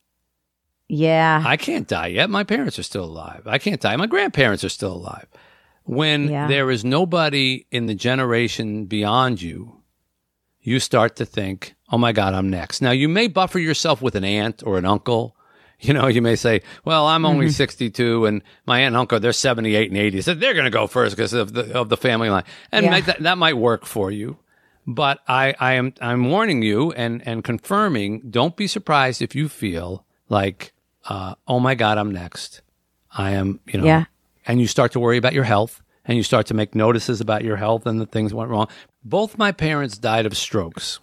Yeah. 0.88 1.42
I 1.46 1.56
can't 1.56 1.86
die 1.86 2.08
yet. 2.08 2.28
My 2.30 2.42
parents 2.42 2.78
are 2.78 2.82
still 2.82 3.04
alive. 3.04 3.42
I 3.46 3.58
can't 3.58 3.80
die. 3.80 3.94
My 3.96 4.06
grandparents 4.08 4.64
are 4.64 4.68
still 4.68 4.92
alive. 4.94 5.26
When 5.84 6.28
Yeah. 6.28 6.48
there 6.48 6.70
is 6.70 6.84
nobody 6.84 7.66
in 7.70 7.86
the 7.86 7.94
generation 7.94 8.86
beyond 8.86 9.40
you, 9.42 9.82
you 10.60 10.80
start 10.80 11.16
to 11.16 11.24
think, 11.26 11.74
"Oh 11.90 11.98
my 11.98 12.12
God, 12.12 12.34
I'm 12.34 12.50
next." 12.50 12.80
Now 12.82 12.90
you 12.92 13.08
may 13.08 13.28
buffer 13.28 13.58
yourself 13.58 14.00
with 14.02 14.14
an 14.16 14.24
aunt 14.24 14.62
or 14.66 14.78
an 14.78 14.84
uncle. 14.86 15.36
You 15.88 15.94
know, 15.94 16.06
you 16.06 16.22
may 16.22 16.36
say, 16.36 16.62
well, 16.84 17.06
I'm 17.08 17.24
only 17.24 17.50
62 17.50 18.24
and 18.26 18.42
my 18.66 18.78
aunt 18.80 18.88
and 18.88 18.96
uncle, 18.96 19.18
they're 19.18 19.32
78 19.32 19.90
and 19.90 19.98
80. 19.98 20.20
So 20.22 20.32
they're 20.34 20.54
going 20.54 20.64
to 20.64 20.70
go 20.70 20.86
first 20.86 21.16
because 21.16 21.32
of 21.32 21.52
the, 21.54 21.76
of 21.76 21.88
the 21.88 21.96
family 21.96 22.30
line. 22.30 22.44
And 22.70 22.84
Yeah. 22.86 23.00
that, 23.00 23.20
that 23.24 23.36
might 23.38 23.56
work 23.56 23.84
for 23.84 24.10
you. 24.12 24.38
But 24.86 25.18
I, 25.26 25.54
I 25.58 25.72
am, 25.72 25.92
I'm 26.00 26.28
warning 26.30 26.62
you 26.62 26.92
and, 26.92 27.20
and 27.26 27.42
confirming, 27.42 28.20
don't 28.30 28.56
be 28.56 28.68
surprised 28.68 29.22
if 29.22 29.34
you 29.34 29.48
feel 29.48 30.04
like, 30.28 30.72
uh, 31.08 31.34
oh 31.48 31.58
my 31.58 31.74
God, 31.74 31.98
I'm 31.98 32.12
next. 32.12 32.62
I 33.10 33.32
am, 33.32 33.58
you 33.66 33.80
know, 33.80 33.84
Yeah. 33.84 34.04
and 34.46 34.60
you 34.60 34.68
start 34.68 34.92
to 34.92 35.00
worry 35.00 35.16
about 35.18 35.32
your 35.34 35.44
health 35.44 35.82
and 36.04 36.16
you 36.16 36.22
start 36.22 36.46
to 36.46 36.54
make 36.54 36.76
notices 36.76 37.20
about 37.20 37.42
your 37.42 37.56
health 37.56 37.86
and 37.86 38.00
the 38.00 38.06
things 38.06 38.32
went 38.32 38.50
wrong. 38.50 38.68
Both 39.04 39.36
my 39.36 39.50
parents 39.50 39.98
died 39.98 40.26
of 40.26 40.36
strokes. 40.36 41.00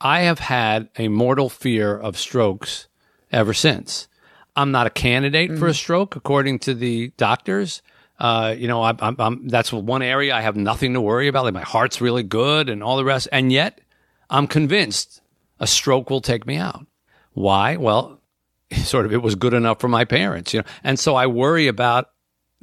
I 0.00 0.20
have 0.22 0.38
had 0.38 0.88
a 0.96 1.08
mortal 1.08 1.50
fear 1.50 1.94
of 1.96 2.16
strokes 2.18 2.86
ever 3.30 3.54
since. 3.54 4.08
I'm 4.56 4.72
not 4.72 4.86
a 4.86 4.90
candidate 4.90 5.58
for 5.58 5.68
a 5.68 5.74
stroke, 5.74 6.16
according 6.16 6.58
to 6.60 6.74
the 6.74 7.12
doctors. 7.16 7.82
Uh, 8.18 8.54
you 8.56 8.68
know, 8.68 8.82
I'm, 8.82 8.96
I'm, 9.00 9.16
I'm, 9.18 9.48
that's 9.48 9.72
one 9.72 10.02
area 10.02 10.34
I 10.34 10.42
have 10.42 10.56
nothing 10.56 10.92
to 10.94 11.00
worry 11.00 11.28
about. 11.28 11.44
Like 11.44 11.54
my 11.54 11.62
heart's 11.62 12.00
really 12.00 12.22
good 12.22 12.68
and 12.68 12.82
all 12.82 12.96
the 12.96 13.04
rest. 13.04 13.28
And 13.32 13.52
yet, 13.52 13.80
I'm 14.28 14.46
convinced 14.46 15.22
a 15.58 15.66
stroke 15.66 16.10
will 16.10 16.20
take 16.20 16.46
me 16.46 16.56
out. 16.56 16.86
Why? 17.32 17.76
Well, 17.76 18.20
sort 18.76 19.06
of 19.06 19.12
it 19.12 19.22
was 19.22 19.34
good 19.34 19.54
enough 19.54 19.80
for 19.80 19.88
my 19.88 20.04
parents, 20.04 20.52
you 20.52 20.60
know. 20.60 20.66
And 20.84 20.98
so 20.98 21.14
I 21.16 21.26
worry 21.26 21.66
about 21.66 22.10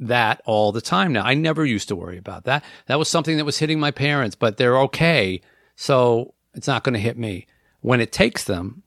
that 0.00 0.40
all 0.44 0.70
the 0.72 0.80
time 0.80 1.12
now. 1.12 1.24
I 1.24 1.34
never 1.34 1.64
used 1.64 1.88
to 1.88 1.96
worry 1.96 2.18
about 2.18 2.44
that. 2.44 2.64
That 2.86 2.98
was 2.98 3.08
something 3.08 3.36
that 3.36 3.44
was 3.44 3.58
hitting 3.58 3.80
my 3.80 3.90
parents, 3.90 4.36
but 4.36 4.56
they're 4.56 4.78
okay. 4.82 5.40
So 5.74 6.34
it's 6.54 6.68
not 6.68 6.84
going 6.84 6.94
to 6.94 7.00
hit 7.00 7.18
me. 7.18 7.46
When 7.80 8.00
it 8.00 8.12
takes 8.12 8.44
them, 8.44 8.82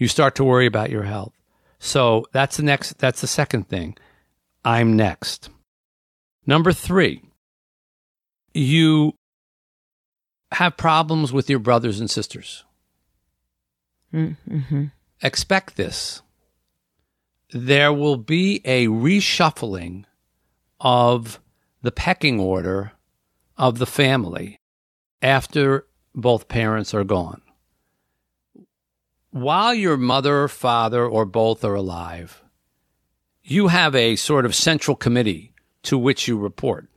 you 0.00 0.08
start 0.08 0.34
to 0.34 0.44
worry 0.44 0.66
about 0.66 0.90
your 0.90 1.04
health. 1.04 1.34
So 1.78 2.26
that's 2.32 2.56
the 2.56 2.62
next, 2.64 2.98
that's 2.98 3.20
the 3.20 3.26
second 3.26 3.68
thing. 3.68 3.96
I'm 4.64 4.96
next. 4.96 5.50
Number 6.46 6.72
three, 6.72 7.22
you 8.52 9.12
have 10.52 10.76
problems 10.76 11.32
with 11.32 11.48
your 11.48 11.58
brothers 11.58 12.00
and 12.00 12.10
sisters. 12.10 12.64
Mm-hmm. 14.12 14.86
Expect 15.22 15.76
this. 15.76 16.22
There 17.52 17.92
will 17.92 18.16
be 18.16 18.62
a 18.64 18.86
reshuffling 18.86 20.04
of 20.80 21.40
the 21.82 21.92
pecking 21.92 22.40
order 22.40 22.92
of 23.58 23.78
the 23.78 23.86
family 23.86 24.58
after 25.20 25.86
both 26.14 26.48
parents 26.48 26.94
are 26.94 27.04
gone. 27.04 27.42
While 29.30 29.74
your 29.74 29.96
mother, 29.96 30.48
father, 30.48 31.06
or 31.06 31.24
both 31.24 31.64
are 31.64 31.74
alive, 31.74 32.42
you 33.42 33.68
have 33.68 33.94
a 33.94 34.16
sort 34.16 34.44
of 34.44 34.54
central 34.54 34.96
committee 34.96 35.52
to 35.84 35.96
which 35.96 36.28
you 36.28 36.36
report 36.38 36.88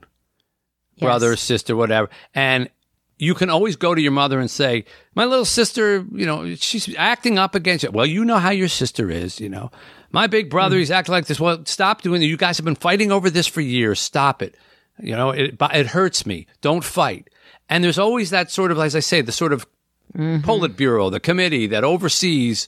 Yes. 0.95 1.07
brother, 1.07 1.35
sister, 1.35 1.75
whatever. 1.75 2.09
And 2.35 2.69
you 3.17 3.33
can 3.33 3.49
always 3.49 3.75
go 3.75 3.95
to 3.95 4.01
your 4.01 4.11
mother 4.11 4.39
and 4.39 4.49
say, 4.49 4.85
My 5.15 5.25
little 5.25 5.45
sister, 5.45 6.05
you 6.11 6.25
know, 6.25 6.55
she's 6.55 6.93
acting 6.97 7.37
up 7.39 7.55
against 7.55 7.83
you. 7.83 7.91
Well, 7.91 8.05
you 8.05 8.25
know 8.25 8.37
how 8.37 8.51
your 8.51 8.67
sister 8.67 9.09
is, 9.09 9.39
you 9.39 9.49
know. 9.49 9.71
My 10.11 10.27
big 10.27 10.49
brother, 10.49 10.77
he's 10.77 10.91
acting 10.91 11.13
like 11.13 11.25
this. 11.25 11.39
Well, 11.39 11.65
stop 11.65 12.01
doing 12.01 12.21
it. 12.21 12.25
You 12.27 12.37
guys 12.37 12.57
have 12.57 12.65
been 12.65 12.75
fighting 12.75 13.11
over 13.11 13.29
this 13.29 13.47
for 13.47 13.61
years. 13.61 13.99
Stop 13.99 14.41
it. 14.43 14.55
You 14.99 15.15
know, 15.15 15.31
it, 15.31 15.55
it 15.59 15.87
hurts 15.87 16.25
me. 16.25 16.45
Don't 16.61 16.83
fight. 16.83 17.29
And 17.69 17.83
there's 17.83 17.97
always 17.97 18.29
that 18.29 18.51
sort 18.51 18.71
of, 18.71 18.77
as 18.77 18.95
I 18.95 18.99
say, 18.99 19.21
the 19.21 19.31
sort 19.31 19.53
of 19.53 19.65
Mm-hmm. 20.15 20.49
Politburo, 20.49 21.11
the 21.11 21.19
committee 21.19 21.67
that 21.67 21.83
oversees 21.83 22.67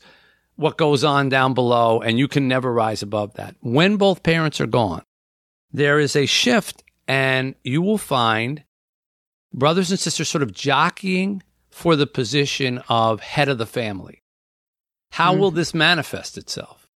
what 0.55 0.77
goes 0.77 1.03
on 1.03 1.29
down 1.29 1.53
below, 1.53 2.01
and 2.01 2.17
you 2.17 2.27
can 2.27 2.47
never 2.47 2.71
rise 2.71 3.03
above 3.03 3.33
that. 3.35 3.55
When 3.61 3.97
both 3.97 4.23
parents 4.23 4.59
are 4.61 4.67
gone, 4.67 5.03
there 5.71 5.99
is 5.99 6.15
a 6.15 6.25
shift, 6.25 6.83
and 7.07 7.55
you 7.63 7.81
will 7.81 7.97
find 7.97 8.63
brothers 9.53 9.91
and 9.91 9.99
sisters 9.99 10.29
sort 10.29 10.41
of 10.41 10.53
jockeying 10.53 11.43
for 11.69 11.95
the 11.95 12.07
position 12.07 12.81
of 12.87 13.19
head 13.19 13.49
of 13.49 13.57
the 13.57 13.65
family. 13.65 14.23
How 15.11 15.35
will 15.35 15.49
mm-hmm. 15.49 15.57
this 15.57 15.73
manifest 15.73 16.37
itself? 16.37 16.87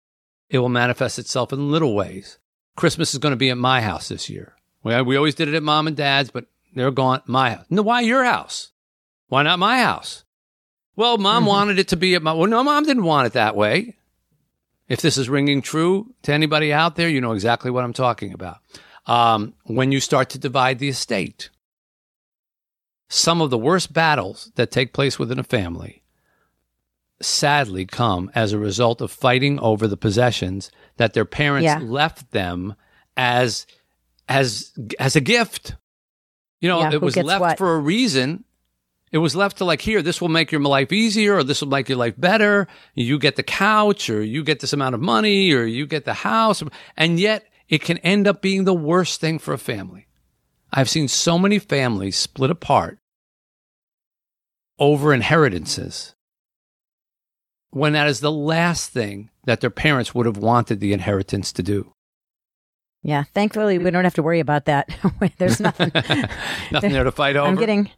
It 0.51 0.59
will 0.59 0.69
manifest 0.69 1.19
itself 1.19 1.53
in 1.53 1.71
little 1.71 1.95
ways. 1.95 2.39
Christmas 2.77 3.13
is 3.13 3.19
going 3.19 3.33
to 3.33 3.37
be 3.37 3.51
at 3.51 3.59
my 3.59 3.81
house 3.81 4.09
this 4.09 4.31
year. 4.31 4.55
We, 4.83 5.01
we 5.03 5.17
always 5.17 5.35
did 5.35 5.49
it 5.49 5.55
at 5.55 5.63
mom 5.63 5.89
and 5.89 5.97
dad's, 5.97 6.31
but 6.31 6.47
they're 6.75 6.91
gone. 6.91 7.23
My 7.27 7.51
house. 7.51 7.67
No, 7.71 7.83
why 7.83 8.01
your 8.01 8.25
house? 8.25 8.71
Why 9.27 9.43
not 9.43 9.59
my 9.59 9.81
house? 9.81 10.25
Well, 10.99 11.17
mom 11.17 11.47
wanted 11.47 11.79
it 11.79 11.87
to 11.89 11.97
be 11.97 12.17
at 12.17 12.25
my. 12.25 12.33
Well, 12.33 12.49
no, 12.51 12.65
mom 12.65 12.83
didn't 12.83 13.05
want 13.05 13.29
it 13.29 13.35
that 13.35 13.55
way. 13.55 13.97
If 14.89 15.01
this 15.01 15.17
is 15.17 15.29
ringing 15.29 15.63
true 15.63 16.13
to 16.23 16.33
anybody 16.33 16.73
out 16.73 16.97
there, 16.97 17.09
you 17.09 17.21
know 17.21 17.31
exactly 17.35 17.71
what 17.71 17.85
I'm 17.85 17.93
talking 17.93 18.33
about. 18.33 18.57
Um, 19.07 19.55
when 19.63 19.93
you 19.93 20.01
start 20.01 20.29
to 20.31 20.41
divide 20.41 20.81
the 20.81 20.89
estate, 20.89 21.51
some 23.09 23.41
of 23.41 23.51
the 23.51 23.57
worst 23.57 23.93
battles 23.93 24.51
that 24.57 24.73
take 24.73 24.93
place 24.93 25.21
within 25.21 25.39
a 25.39 25.45
family 25.45 26.03
sadly 27.21 27.87
come 27.87 28.29
as 28.35 28.53
a 28.53 28.59
result 28.59 29.01
of 29.01 29.13
fighting 29.13 29.61
over 29.61 29.87
the 29.87 29.97
possessions 29.97 30.69
that 30.97 31.15
their 31.15 31.25
parents 31.25 31.65
Yeah. 31.65 31.79
left 31.79 32.33
them 32.33 32.75
as 33.17 33.69
as 34.29 34.73
as 34.99 35.15
a 35.15 35.21
gift. 35.21 35.77
You 36.61 36.69
know, 36.69 36.81
Yeah, 36.81 36.95
it 36.95 37.01
was 37.03 37.17
left 37.17 37.41
what? 37.41 37.59
for 37.59 37.77
a 37.77 37.79
reason. 37.79 38.43
It 39.11 39.19
was 39.19 39.35
left 39.35 39.59
to 39.59 39.65
like 39.65 39.81
here, 39.81 40.03
this 40.03 40.21
will 40.21 40.29
make 40.29 40.53
your 40.53 40.61
life 40.61 40.93
easier, 40.93 41.37
or 41.37 41.45
this 41.45 41.61
will 41.61 41.69
make 41.69 41.89
your 41.89 41.99
life 41.99 42.15
better. 42.19 42.69
You 42.95 43.19
get 43.19 43.37
the 43.37 43.43
couch, 43.43 44.11
or 44.11 44.23
you 44.23 44.45
get 44.45 44.61
this 44.61 44.73
amount 44.73 44.95
of 44.95 45.01
money, 45.01 45.53
or 45.53 45.65
you 45.65 45.87
get 45.87 46.05
the 46.05 46.15
house, 46.15 46.63
and 46.97 47.19
yet 47.19 47.47
it 47.69 47.83
can 47.83 47.99
end 47.99 48.27
up 48.27 48.43
being 48.43 48.65
the 48.65 48.75
worst 48.75 49.21
thing 49.21 49.39
for 49.39 49.55
a 49.55 49.59
family. 49.59 50.07
I've 50.73 50.91
seen 50.91 51.09
so 51.09 51.39
many 51.39 51.59
families 51.59 52.17
split 52.17 52.51
apart 52.51 52.99
over 54.79 55.13
inheritances 55.13 56.15
when 57.71 57.93
that 57.93 58.09
is 58.09 58.21
the 58.21 58.33
last 58.33 58.91
thing 58.91 59.31
that 59.45 59.61
their 59.61 59.71
parents 59.71 60.15
would 60.15 60.27
have 60.27 60.37
wanted 60.37 60.81
the 60.81 60.93
inheritance 60.93 61.53
to 61.53 61.63
do. 61.63 61.93
Yeah. 63.03 63.25
Thankfully, 63.35 63.79
we 63.79 63.91
don't 63.91 64.05
have 64.05 64.15
to 64.15 64.23
worry 64.23 64.41
about 64.41 64.67
that. 64.67 64.89
There's 65.39 65.61
nothing. 65.61 65.91
Nothing 66.73 66.93
there 66.93 67.05
to 67.05 67.13
fight 67.13 67.37
over. 67.37 67.49
I'm 67.49 67.57
getting. 67.57 67.91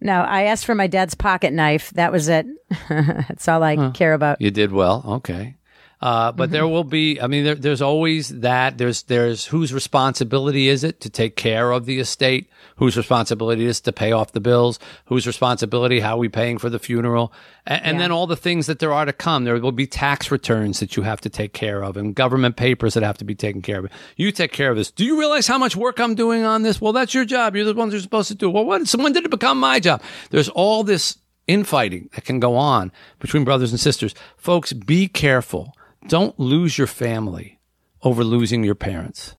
No, 0.00 0.20
I 0.20 0.42
asked 0.44 0.66
for 0.66 0.74
my 0.74 0.86
dad's 0.86 1.14
pocket 1.14 1.52
knife. 1.52 1.90
That 1.94 2.12
was 2.12 2.28
it. 2.28 2.46
That's 2.88 3.48
all 3.48 3.62
I 3.62 3.90
care 3.92 4.12
about. 4.12 4.40
You 4.40 4.50
did 4.50 4.72
well. 4.72 5.02
Okay. 5.06 5.54
Uh, 5.98 6.30
but 6.30 6.50
there 6.50 6.68
will 6.68 6.84
be. 6.84 7.18
I 7.20 7.26
mean, 7.26 7.44
there, 7.44 7.54
there's 7.54 7.80
always 7.80 8.28
that. 8.40 8.76
There's 8.76 9.04
there's 9.04 9.46
whose 9.46 9.72
responsibility 9.72 10.68
is 10.68 10.84
it 10.84 11.00
to 11.00 11.08
take 11.08 11.36
care 11.36 11.70
of 11.72 11.86
the 11.86 11.98
estate? 12.00 12.50
Whose 12.76 12.98
responsibility 12.98 13.64
is 13.64 13.80
to 13.80 13.92
pay 13.92 14.12
off 14.12 14.32
the 14.32 14.40
bills? 14.40 14.78
Whose 15.06 15.26
responsibility? 15.26 16.00
How 16.00 16.16
are 16.16 16.18
we 16.18 16.28
paying 16.28 16.58
for 16.58 16.68
the 16.68 16.78
funeral? 16.78 17.32
And, 17.66 17.82
and 17.82 17.96
Yeah. 17.96 18.02
then 18.02 18.12
all 18.12 18.26
the 18.26 18.36
things 18.36 18.66
that 18.66 18.78
there 18.78 18.92
are 18.92 19.06
to 19.06 19.12
come. 19.14 19.44
There 19.44 19.58
will 19.58 19.72
be 19.72 19.86
tax 19.86 20.30
returns 20.30 20.80
that 20.80 20.96
you 20.98 21.02
have 21.02 21.22
to 21.22 21.30
take 21.30 21.54
care 21.54 21.82
of, 21.82 21.96
and 21.96 22.14
government 22.14 22.56
papers 22.56 22.92
that 22.92 23.02
have 23.02 23.16
to 23.18 23.24
be 23.24 23.34
taken 23.34 23.62
care 23.62 23.78
of. 23.78 23.90
You 24.16 24.32
take 24.32 24.52
care 24.52 24.70
of 24.70 24.76
this. 24.76 24.90
Do 24.90 25.02
you 25.04 25.18
realize 25.18 25.46
how 25.46 25.56
much 25.56 25.76
work 25.76 25.98
I'm 25.98 26.14
doing 26.14 26.44
on 26.44 26.62
this? 26.62 26.78
Well, 26.78 26.92
that's 26.92 27.14
your 27.14 27.24
job. 27.24 27.56
You're 27.56 27.64
the 27.64 27.72
ones 27.72 27.94
who 27.94 27.98
are 27.98 28.02
supposed 28.02 28.28
to 28.28 28.34
do. 28.34 28.48
it. 28.50 28.52
Well, 28.52 28.66
what? 28.66 28.86
Someone 28.86 29.14
did 29.14 29.24
it 29.24 29.30
become 29.30 29.58
my 29.58 29.80
job. 29.80 30.02
There's 30.30 30.50
all 30.50 30.84
this 30.84 31.16
infighting 31.46 32.10
that 32.14 32.24
can 32.24 32.40
go 32.40 32.56
on 32.56 32.92
between 33.20 33.44
brothers 33.44 33.70
and 33.70 33.80
sisters. 33.80 34.14
Folks, 34.36 34.72
be 34.74 35.08
careful. 35.08 35.72
Don't 36.08 36.38
lose 36.38 36.78
your 36.78 36.86
family 36.86 37.58
over 38.02 38.22
losing 38.22 38.62
your 38.62 38.74
parents. 38.74 39.36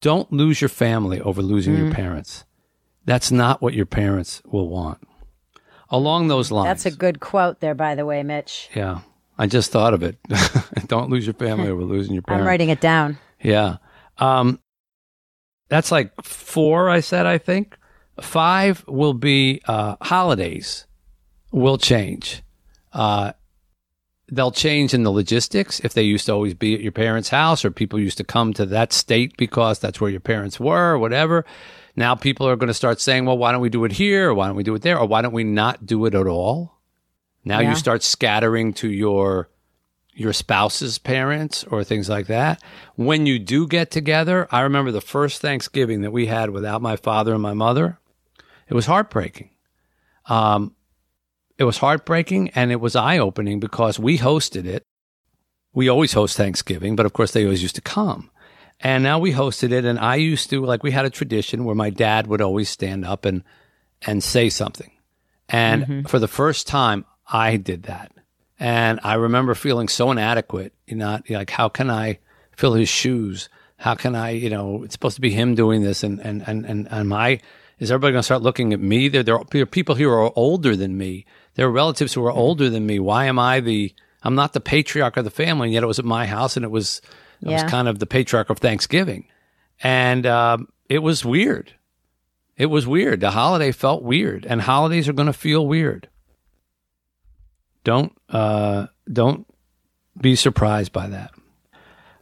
Don't 0.00 0.32
lose 0.32 0.60
your 0.60 0.68
family 0.68 1.20
over 1.20 1.42
losing 1.42 1.76
your 1.76 1.92
parents. 1.92 2.44
That's 3.04 3.30
not 3.30 3.60
what 3.60 3.74
your 3.74 3.86
parents 3.86 4.42
will 4.44 4.68
want. 4.68 5.06
Along 5.90 6.28
those 6.28 6.50
lines. 6.50 6.66
That's 6.82 6.94
a 6.94 6.98
good 6.98 7.20
quote 7.20 7.60
there, 7.60 7.74
by 7.74 7.94
the 7.94 8.06
way, 8.06 8.22
Mitch. 8.22 8.70
Yeah. 8.74 9.00
I 9.36 9.46
just 9.46 9.70
thought 9.70 9.94
of 9.94 10.02
it. 10.02 10.16
Don't 10.86 11.10
lose 11.10 11.26
your 11.26 11.34
family 11.34 11.68
over 11.68 11.82
losing 11.82 12.14
your 12.14 12.22
parents. 12.26 12.42
I'm 12.42 12.46
writing 12.46 12.68
it 12.70 12.80
down. 12.80 13.18
Yeah. 13.40 13.76
Um, 14.18 14.60
that's 15.68 15.90
like 15.90 16.12
four, 16.22 16.88
I 16.88 17.00
said, 17.00 17.26
I 17.26 17.38
think. 17.38 17.76
Five 18.20 18.84
will 18.86 19.14
be 19.14 19.60
uh, 19.66 19.96
holidays 20.00 20.86
will 21.50 21.78
change. 21.78 22.42
Uh, 22.92 23.32
they'll 24.34 24.50
change 24.50 24.94
in 24.94 25.02
the 25.02 25.10
logistics. 25.10 25.80
If 25.80 25.94
they 25.94 26.02
used 26.02 26.26
to 26.26 26.32
always 26.32 26.54
be 26.54 26.74
at 26.74 26.80
your 26.80 26.92
parents' 26.92 27.28
house 27.28 27.64
or 27.64 27.70
people 27.70 27.98
used 28.00 28.18
to 28.18 28.24
come 28.24 28.52
to 28.54 28.66
that 28.66 28.92
state 28.92 29.36
because 29.36 29.78
that's 29.78 30.00
where 30.00 30.10
your 30.10 30.20
parents 30.20 30.58
were 30.60 30.92
or 30.94 30.98
whatever. 30.98 31.44
Now 31.96 32.14
people 32.14 32.48
are 32.48 32.56
going 32.56 32.68
to 32.68 32.74
start 32.74 33.00
saying, 33.00 33.24
well, 33.24 33.38
why 33.38 33.52
don't 33.52 33.60
we 33.60 33.68
do 33.70 33.84
it 33.84 33.92
here? 33.92 34.30
Or 34.30 34.34
why 34.34 34.46
don't 34.46 34.56
we 34.56 34.62
do 34.64 34.74
it 34.74 34.82
there? 34.82 34.98
Or 34.98 35.06
why 35.06 35.22
don't 35.22 35.32
we 35.32 35.44
not 35.44 35.86
do 35.86 36.04
it 36.06 36.14
at 36.14 36.26
all? 36.26 36.78
Now 37.44 37.60
Yeah. 37.60 37.70
you 37.70 37.76
start 37.76 38.02
scattering 38.02 38.72
to 38.74 38.88
your 38.88 39.48
your 40.16 40.32
spouse's 40.32 40.96
parents 40.98 41.64
or 41.64 41.82
things 41.82 42.08
like 42.08 42.28
that. 42.28 42.62
When 42.94 43.26
you 43.26 43.40
do 43.40 43.66
get 43.66 43.90
together, 43.90 44.46
I 44.52 44.60
remember 44.60 44.92
the 44.92 45.00
first 45.00 45.42
Thanksgiving 45.42 46.02
that 46.02 46.12
we 46.12 46.26
had 46.26 46.50
without 46.50 46.80
my 46.80 46.94
father 46.94 47.32
and 47.32 47.42
my 47.42 47.52
mother. 47.52 47.98
It 48.68 48.74
was 48.74 48.86
heartbreaking. 48.86 49.50
Um, 50.26 50.76
it 51.58 51.64
was 51.64 51.78
heartbreaking 51.78 52.50
and 52.50 52.72
it 52.72 52.80
was 52.80 52.96
eye 52.96 53.18
opening 53.18 53.60
because 53.60 53.98
we 53.98 54.18
hosted 54.18 54.66
it 54.66 54.84
we 55.74 55.88
always 55.88 56.12
host 56.12 56.36
Thanksgiving, 56.36 56.96
but 56.96 57.04
of 57.04 57.12
course 57.12 57.32
they 57.32 57.44
always 57.44 57.62
used 57.62 57.74
to 57.74 57.80
come. 57.80 58.30
And 58.80 59.02
now 59.02 59.18
we 59.18 59.32
hosted 59.32 59.72
it, 59.72 59.84
and 59.84 59.98
I 59.98 60.16
used 60.16 60.50
to 60.50 60.64
like 60.64 60.82
we 60.82 60.92
had 60.92 61.04
a 61.04 61.10
tradition 61.10 61.64
where 61.64 61.74
my 61.74 61.90
dad 61.90 62.26
would 62.26 62.40
always 62.40 62.68
stand 62.68 63.04
up 63.04 63.24
and 63.24 63.42
and 64.02 64.22
say 64.22 64.48
something. 64.48 64.90
And 65.48 65.82
mm-hmm. 65.82 66.02
for 66.06 66.18
the 66.18 66.28
first 66.28 66.66
time, 66.66 67.04
I 67.26 67.56
did 67.56 67.84
that, 67.84 68.12
and 68.58 69.00
I 69.02 69.14
remember 69.14 69.54
feeling 69.54 69.88
so 69.88 70.10
inadequate. 70.10 70.72
You 70.86 70.96
know, 70.96 71.20
like 71.28 71.50
how 71.50 71.68
can 71.68 71.90
I 71.90 72.18
fill 72.56 72.74
his 72.74 72.88
shoes? 72.88 73.48
How 73.76 73.94
can 73.94 74.14
I? 74.14 74.30
You 74.30 74.50
know, 74.50 74.82
it's 74.82 74.94
supposed 74.94 75.16
to 75.16 75.20
be 75.20 75.30
him 75.30 75.54
doing 75.54 75.82
this, 75.82 76.02
and 76.02 76.20
and 76.20 76.42
and 76.46 76.66
and 76.66 76.88
am 76.90 77.12
I? 77.12 77.40
Is 77.78 77.90
everybody 77.90 78.12
going 78.12 78.20
to 78.20 78.24
start 78.24 78.42
looking 78.42 78.72
at 78.72 78.80
me? 78.80 79.08
There, 79.08 79.22
there 79.22 79.36
are 79.38 79.66
people 79.66 79.94
here 79.94 80.08
who 80.08 80.14
are 80.14 80.32
older 80.36 80.76
than 80.76 80.96
me. 80.96 81.26
There 81.54 81.66
are 81.66 81.72
relatives 81.72 82.14
who 82.14 82.24
are 82.24 82.32
older 82.32 82.70
than 82.70 82.86
me. 82.86 82.98
Why 82.98 83.26
am 83.26 83.38
I 83.38 83.60
the? 83.60 83.92
I'm 84.22 84.34
not 84.34 84.52
the 84.52 84.60
patriarch 84.60 85.16
of 85.16 85.24
the 85.24 85.30
family, 85.30 85.68
and 85.68 85.74
yet 85.74 85.82
it 85.82 85.86
was 85.86 85.98
at 85.98 86.04
my 86.04 86.26
house, 86.26 86.56
and 86.56 86.64
it 86.64 86.70
was 86.70 87.02
it 87.42 87.48
was 87.48 87.62
kind 87.64 87.88
of 87.88 87.98
the 87.98 88.06
patriarch 88.06 88.48
of 88.48 88.58
Thanksgiving, 88.58 89.26
and 89.82 90.24
um, 90.24 90.68
it 90.88 91.00
was 91.00 91.24
weird. 91.24 91.74
It 92.56 92.66
was 92.66 92.86
weird. 92.86 93.20
The 93.20 93.32
holiday 93.32 93.72
felt 93.72 94.02
weird, 94.02 94.46
and 94.46 94.62
holidays 94.62 95.08
are 95.08 95.12
going 95.12 95.26
to 95.26 95.32
feel 95.32 95.66
weird. 95.66 96.08
Don't 97.82 98.16
uh, 98.30 98.86
don't 99.12 99.46
be 100.18 100.36
surprised 100.36 100.92
by 100.92 101.08
that. 101.08 101.32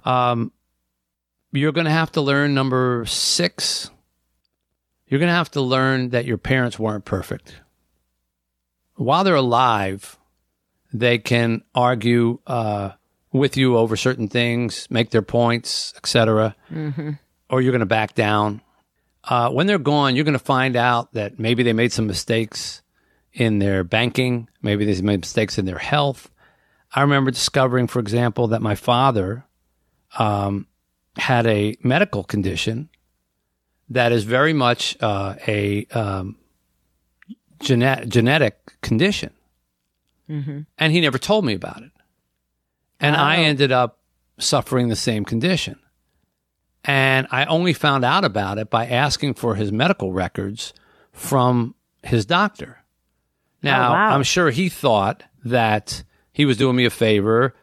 Um, 0.05 0.51
you're 1.53 1.73
going 1.73 1.85
to 1.85 1.91
have 1.93 2.11
to 2.13 2.21
learn 2.21 2.55
number 2.55 3.05
six. 3.07 3.91
You're 5.13 5.19
going 5.19 5.29
to 5.29 5.35
have 5.35 5.51
to 5.51 5.61
learn 5.61 6.09
that 6.09 6.25
your 6.25 6.39
parents 6.39 6.79
weren't 6.79 7.05
perfect. 7.05 7.61
While 8.95 9.25
they're 9.25 9.35
alive, 9.35 10.19
they 10.91 11.19
can 11.19 11.65
argue 11.75 12.39
uh, 12.47 12.93
with 13.31 13.59
you 13.59 13.77
over 13.77 13.95
certain 13.95 14.29
things, 14.29 14.87
make 14.89 15.11
their 15.11 15.21
points, 15.21 15.93
etc. 15.99 16.57
Or 17.51 17.61
you're 17.61 17.73
going 17.73 17.81
to 17.81 17.85
back 17.85 18.15
down. 18.15 18.63
Uh, 19.23 19.51
when 19.51 19.67
they're 19.67 19.77
gone, 19.77 20.17
you're 20.17 20.25
going 20.25 20.33
to 20.33 20.39
find 20.39 20.77
out 20.77 21.13
that 21.13 21.39
maybe 21.39 21.63
they 21.63 21.75
made 21.75 21.93
some 21.93 22.07
mistakes 22.07 22.81
in 23.35 23.59
their 23.59 23.85
banking, 23.85 24.49
maybe 24.63 24.87
they 24.87 24.99
made 25.03 25.21
mistakes 25.21 25.59
in 25.59 25.67
their 25.67 25.77
health. 25.77 26.31
I 26.91 27.03
remember 27.03 27.31
discovering, 27.31 27.87
for 27.87 27.99
example, 27.99 28.49
that 28.49 28.63
my 28.63 28.77
father 28.77 29.45
um, 30.19 30.69
had 31.19 31.47
a 31.47 31.77
medical 31.83 32.25
condition 32.25 32.89
that 33.95 34.13
is 34.13 34.25
very 34.25 34.53
much 34.53 34.97
uh, 35.01 35.35
a 35.47 35.87
um, 35.93 36.37
gene- 37.61 38.09
genetic 38.09 38.81
condition. 38.81 39.31
And 40.79 40.93
he 40.93 41.01
never 41.03 41.19
told 41.19 41.45
me 41.45 41.53
about 41.53 41.83
it. 41.83 41.91
And 43.01 43.15
I 43.15 43.37
Oh. 43.39 43.43
ended 43.43 43.71
up 43.71 43.99
suffering 44.39 44.89
the 44.89 44.97
same 44.97 45.27
condition. 45.27 45.79
And 46.87 47.27
I 47.31 47.45
only 47.45 47.75
found 47.75 48.03
out 48.05 48.25
about 48.25 48.57
it 48.59 48.71
by 48.71 48.87
asking 48.87 49.35
for 49.35 49.57
his 49.57 49.71
medical 49.71 50.11
records 50.13 50.73
from 51.13 51.75
his 52.03 52.25
doctor. 52.25 52.79
Now, 53.63 53.91
Oh, 53.91 53.93
wow. 53.93 54.15
I'm 54.15 54.23
sure 54.23 54.51
he 54.51 54.71
thought 54.71 55.23
that 55.45 56.03
he 56.33 56.47
was 56.47 56.57
doing 56.57 56.77
me 56.77 56.87
a 56.87 56.91
favor 56.91 57.55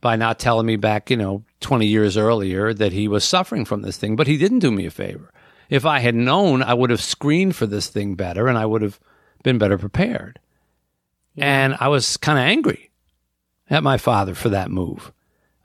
by 0.00 0.16
not 0.16 0.38
telling 0.38 0.64
me 0.66 0.76
back, 0.76 1.10
you 1.10 1.16
know, 1.18 1.44
20 1.60 1.86
years 1.86 2.16
earlier 2.16 2.72
that 2.72 2.92
he 2.92 3.06
was 3.06 3.22
suffering 3.22 3.66
from 3.66 3.82
this 3.82 3.98
thing, 3.98 4.16
but 4.16 4.26
he 4.26 4.38
didn't 4.38 4.60
do 4.60 4.70
me 4.70 4.86
a 4.86 4.90
favor. 4.90 5.30
If 5.70 5.86
I 5.86 5.98
had 5.98 6.14
known, 6.14 6.62
I 6.62 6.74
would 6.74 6.90
have 6.90 7.02
screened 7.02 7.56
for 7.56 7.66
this 7.66 7.88
thing 7.88 8.14
better 8.14 8.48
and 8.48 8.58
I 8.58 8.66
would 8.66 8.82
have 8.82 9.00
been 9.42 9.58
better 9.58 9.78
prepared. 9.78 10.38
And 11.36 11.76
I 11.80 11.88
was 11.88 12.16
kind 12.16 12.38
of 12.38 12.44
angry 12.44 12.90
at 13.70 13.82
my 13.82 13.98
father 13.98 14.34
for 14.34 14.50
that 14.50 14.70
move. 14.70 15.12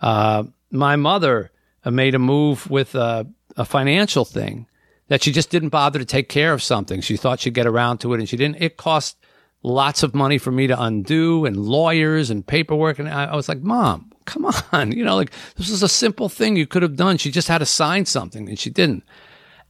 Uh, 0.02 0.44
my 0.72 0.96
mother 0.96 1.52
uh, 1.84 1.92
made 1.92 2.16
a 2.16 2.20
move 2.20 2.70
with 2.70 2.96
a, 2.96 3.28
a 3.58 3.66
financial 3.66 4.26
thing 4.26 4.68
that 5.08 5.24
she 5.24 5.32
just 5.32 5.50
didn't 5.50 5.70
bother 5.70 6.00
to 6.00 6.06
take 6.06 6.30
care 6.30 6.54
of 6.54 6.64
something. 6.64 7.02
She 7.02 7.18
thought 7.18 7.40
she'd 7.40 7.54
get 7.54 7.68
around 7.68 8.00
to 8.00 8.14
it 8.14 8.20
and 8.20 8.30
she 8.30 8.38
didn't. 8.38 8.62
It 8.62 8.78
cost 8.78 9.18
lots 9.64 10.04
of 10.04 10.16
money 10.16 10.38
for 10.38 10.52
me 10.52 10.68
to 10.68 10.82
undo 10.82 11.46
and 11.46 11.58
lawyers 11.58 12.30
and 12.30 12.46
paperwork. 12.46 13.00
And 13.00 13.10
I, 13.10 13.26
I 13.26 13.36
was 13.36 13.50
like, 13.50 13.62
Mom, 13.62 14.12
come 14.26 14.46
on. 14.72 14.92
You 14.92 15.04
know, 15.04 15.16
like 15.16 15.32
this 15.56 15.70
is 15.70 15.84
a 15.84 15.90
simple 15.90 16.30
thing 16.30 16.56
you 16.56 16.68
could 16.68 16.84
have 16.84 16.96
done. 16.96 17.18
She 17.18 17.32
just 17.32 17.48
had 17.48 17.58
to 17.58 17.66
sign 17.66 18.06
something 18.06 18.48
and 18.48 18.58
she 18.58 18.70
didn't. 18.70 19.04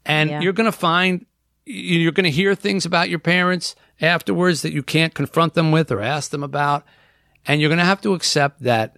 And 0.05 0.29
Yeah. 0.29 0.41
you're 0.41 0.53
going 0.53 0.71
to 0.71 0.77
find, 0.77 1.25
you're 1.65 2.11
going 2.11 2.23
to 2.23 2.31
hear 2.31 2.55
things 2.55 2.85
about 2.85 3.09
your 3.09 3.19
parents 3.19 3.75
afterwards 4.01 4.61
that 4.61 4.73
you 4.73 4.83
can't 4.83 5.13
confront 5.13 5.53
them 5.53 5.71
with 5.71 5.91
or 5.91 6.01
ask 6.01 6.31
them 6.31 6.43
about. 6.43 6.85
And 7.45 7.61
you're 7.61 7.69
going 7.69 7.79
to 7.79 7.85
have 7.85 8.01
to 8.01 8.13
accept 8.13 8.63
that 8.63 8.97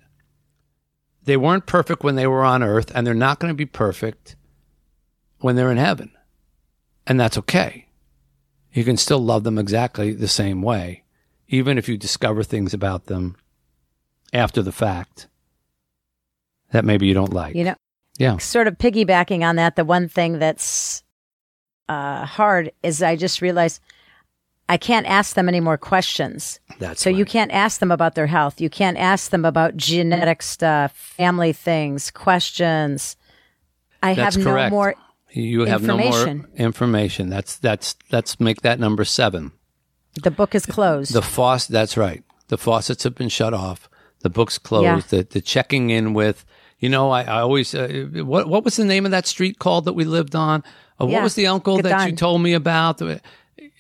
they 1.24 1.38
weren't 1.38 1.66
perfect 1.66 2.04
when 2.04 2.16
they 2.16 2.28
were 2.28 2.44
on 2.44 2.64
earth 2.64 2.92
and 2.94 3.06
they're 3.06 3.14
not 3.14 3.40
going 3.40 3.52
to 3.52 3.58
be 3.58 3.66
perfect 3.66 4.36
when 5.40 5.56
they're 5.56 5.72
in 5.72 5.78
heaven. 5.78 6.12
And 7.06 7.20
that's 7.20 7.38
okay. 7.38 7.88
You 8.74 8.84
can 8.84 8.98
still 8.98 9.20
love 9.20 9.44
them 9.44 9.58
exactly 9.58 10.14
the 10.14 10.28
same 10.28 10.62
way, 10.62 11.04
even 11.48 11.78
if 11.78 11.90
you 11.90 11.98
discover 11.98 12.44
things 12.44 12.74
about 12.74 13.06
them 13.08 13.36
after 14.34 14.62
the 14.62 14.72
fact 14.72 15.28
that 16.72 16.86
maybe 16.86 17.06
you 17.06 17.14
don't 17.14 17.34
like. 17.34 17.56
You 17.56 17.66
know, 17.66 17.76
yeah. 18.22 18.38
sort 18.38 18.68
of 18.68 18.78
piggybacking 18.78 19.44
on 19.44 19.56
that, 19.58 19.76
the 19.76 19.86
one 19.86 20.08
thing 20.08 20.40
that's 20.40 21.04
uh, 21.90 22.26
hard 22.26 22.72
is 22.84 23.02
I 23.02 23.16
just 23.16 23.42
realized 23.42 23.82
I 24.70 24.78
can't 24.78 25.06
ask 25.06 25.36
them 25.36 25.50
any 25.50 25.60
more 25.60 25.78
questions. 25.78 26.62
That's 26.80 27.02
So 27.02 27.10
you 27.10 27.26
can't 27.26 27.52
ask 27.52 27.80
them 27.82 27.92
about 27.92 28.16
their 28.16 28.28
health. 28.28 28.62
You 28.62 28.70
can't 28.70 28.98
ask 28.98 29.30
them 29.30 29.44
about 29.44 29.76
genetic 29.76 30.42
stuff, 30.42 30.96
family 30.96 31.52
things, 31.52 32.10
questions. 32.12 33.18
I 34.02 34.14
That's 34.14 34.36
have 34.36 34.46
correct. 34.46 34.72
no 34.72 34.78
more. 34.78 34.96
You 35.32 35.66
have 35.66 35.84
no 35.84 35.98
more 35.98 36.06
information. 36.06 36.48
information. 36.56 37.30
That's 37.30 37.58
that's 37.58 37.96
let's 38.12 38.40
make 38.40 38.62
that 38.62 38.80
number 38.80 39.04
seven. 39.04 39.52
The 40.22 40.32
book 40.32 40.56
is 40.56 40.66
closed. 40.66 41.14
The 41.14 41.22
faucet. 41.22 41.72
That's 41.72 41.98
right. 41.98 42.24
The 42.48 42.58
faucets 42.58 43.04
have 43.04 43.16
been 43.16 43.30
shut 43.30 43.54
off. 43.54 43.90
The 44.22 44.30
book's 44.30 44.58
closed. 44.58 45.10
The 45.10 45.24
the 45.24 45.42
checking 45.42 45.90
in 45.90 46.14
with. 46.14 46.46
You 46.82 46.90
know, 46.90 47.10
I, 47.12 47.22
I 47.22 47.40
always. 47.42 47.74
Uh, 47.74 48.08
what 48.26 48.48
what 48.50 48.66
was 48.66 48.76
the 48.76 48.84
name 48.86 49.06
of 49.06 49.12
that 49.12 49.26
street 49.28 49.60
called 49.60 49.86
that 49.86 49.94
we 49.94 50.04
lived 50.04 50.36
on? 50.36 50.64
Uh, 51.00 51.06
what 51.06 51.24
was 51.24 51.36
the 51.36 51.48
uncle 51.48 51.78
that 51.82 52.10
you 52.10 52.16
told 52.18 52.42
me 52.42 52.54
about? 52.54 53.02
It- 53.02 53.22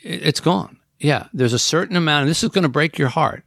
It's 0.03 0.39
gone. 0.39 0.77
Yeah, 0.99 1.27
there's 1.33 1.53
a 1.53 1.59
certain 1.59 1.95
amount, 1.97 2.21
and 2.21 2.29
this 2.29 2.43
is 2.43 2.49
going 2.49 2.63
to 2.63 2.69
break 2.69 2.97
your 2.99 3.07
heart 3.09 3.43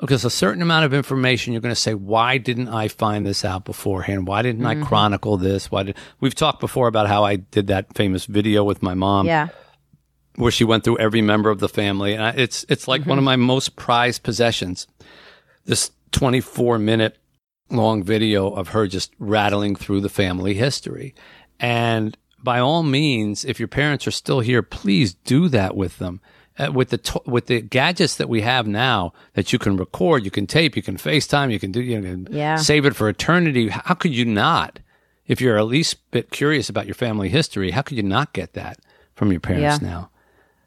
because 0.00 0.24
a 0.24 0.30
certain 0.30 0.60
amount 0.62 0.84
of 0.86 0.92
information 0.94 1.52
you're 1.52 1.62
going 1.62 1.74
to 1.74 1.80
say, 1.80 1.94
why 1.94 2.36
didn't 2.38 2.68
I 2.68 2.88
find 2.88 3.24
this 3.24 3.44
out 3.44 3.64
beforehand? 3.64 4.26
Why 4.26 4.42
didn't 4.42 4.62
Mm-hmm. 4.64 4.82
I 4.82 4.86
chronicle 4.86 5.36
this? 5.36 5.70
Why 5.70 5.84
did 5.84 5.96
we've 6.20 6.34
talked 6.34 6.58
before 6.60 6.88
about 6.88 7.06
how 7.06 7.22
I 7.22 7.36
did 7.36 7.68
that 7.68 7.94
famous 7.94 8.24
video 8.26 8.64
with 8.64 8.82
my 8.82 8.94
mom 8.94 9.26
yeah. 9.26 9.48
where 10.34 10.50
she 10.50 10.64
went 10.64 10.82
through 10.82 10.98
every 10.98 11.22
member 11.22 11.50
of 11.50 11.60
the 11.60 11.68
family. 11.68 12.14
And 12.14 12.22
I, 12.24 12.30
it's 12.30 12.64
it's 12.68 12.88
like 12.88 13.04
one 13.06 13.18
of 13.18 13.24
my 13.24 13.36
most 13.36 13.76
prized 13.76 14.22
possessions. 14.24 14.88
This 15.64 15.92
24 16.10 16.78
minute 16.80 17.18
long 17.70 18.02
video 18.02 18.50
of 18.50 18.68
her 18.68 18.86
just 18.86 19.12
rattling 19.18 19.76
through 19.76 20.00
the 20.00 20.08
family 20.08 20.54
history. 20.54 21.14
And 21.58 22.16
by 22.42 22.58
all 22.58 22.82
means, 22.82 23.44
if 23.44 23.58
your 23.58 23.68
parents 23.68 24.06
are 24.06 24.10
still 24.12 24.40
here, 24.40 24.62
please 24.62 25.14
do 25.14 25.48
that 25.48 25.76
with 25.76 25.98
them. 25.98 26.20
Uh, 26.58 26.70
with 26.72 26.88
the 26.90 26.98
to- 26.98 27.22
with 27.26 27.46
the 27.46 27.60
gadgets 27.60 28.16
that 28.16 28.28
we 28.28 28.40
have 28.42 28.66
now, 28.66 29.12
that 29.34 29.52
you 29.52 29.58
can 29.58 29.76
record, 29.76 30.24
you 30.24 30.30
can 30.30 30.46
tape, 30.46 30.76
you 30.76 30.82
can 30.82 30.96
FaceTime, 30.96 31.52
you 31.52 31.58
can 31.60 31.70
do, 31.72 31.80
you 31.80 32.00
can 32.02 32.28
Yeah. 32.30 32.56
save 32.56 32.84
it 32.84 32.96
for 32.96 33.08
eternity. 33.08 33.68
How 33.68 33.94
could 33.94 34.14
you 34.14 34.24
not? 34.24 34.80
If 35.26 35.40
you're 35.40 35.58
at 35.58 35.66
least 35.66 36.10
bit 36.10 36.30
curious 36.30 36.68
about 36.68 36.86
your 36.86 36.94
family 36.96 37.28
history, 37.28 37.70
how 37.70 37.82
could 37.82 37.96
you 37.96 38.02
not 38.02 38.32
get 38.32 38.54
that 38.54 38.78
from 39.14 39.30
your 39.30 39.40
parents 39.40 39.80
Yeah. 39.80 39.88
now? 39.88 40.10